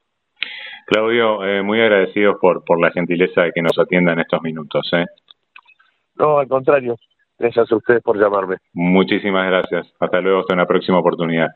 Claudio, 0.87 1.45
eh, 1.45 1.63
muy 1.63 1.81
agradecidos 1.81 2.37
por, 2.41 2.65
por 2.65 2.81
la 2.81 2.91
gentileza 2.91 3.43
de 3.43 3.53
que 3.53 3.61
nos 3.61 3.79
atienda 3.79 4.13
en 4.13 4.21
estos 4.21 4.41
minutos. 4.43 4.89
¿eh? 4.95 5.05
No, 6.17 6.39
al 6.39 6.49
contrario. 6.49 6.97
Gracias 7.39 7.71
a 7.71 7.77
ustedes 7.77 8.03
por 8.03 8.19
llamarme. 8.19 8.57
Muchísimas 8.73 9.47
gracias. 9.47 9.93
Hasta 10.01 10.21
luego, 10.21 10.41
hasta 10.41 10.55
una 10.55 10.67
próxima 10.67 10.99
oportunidad. 10.99 11.49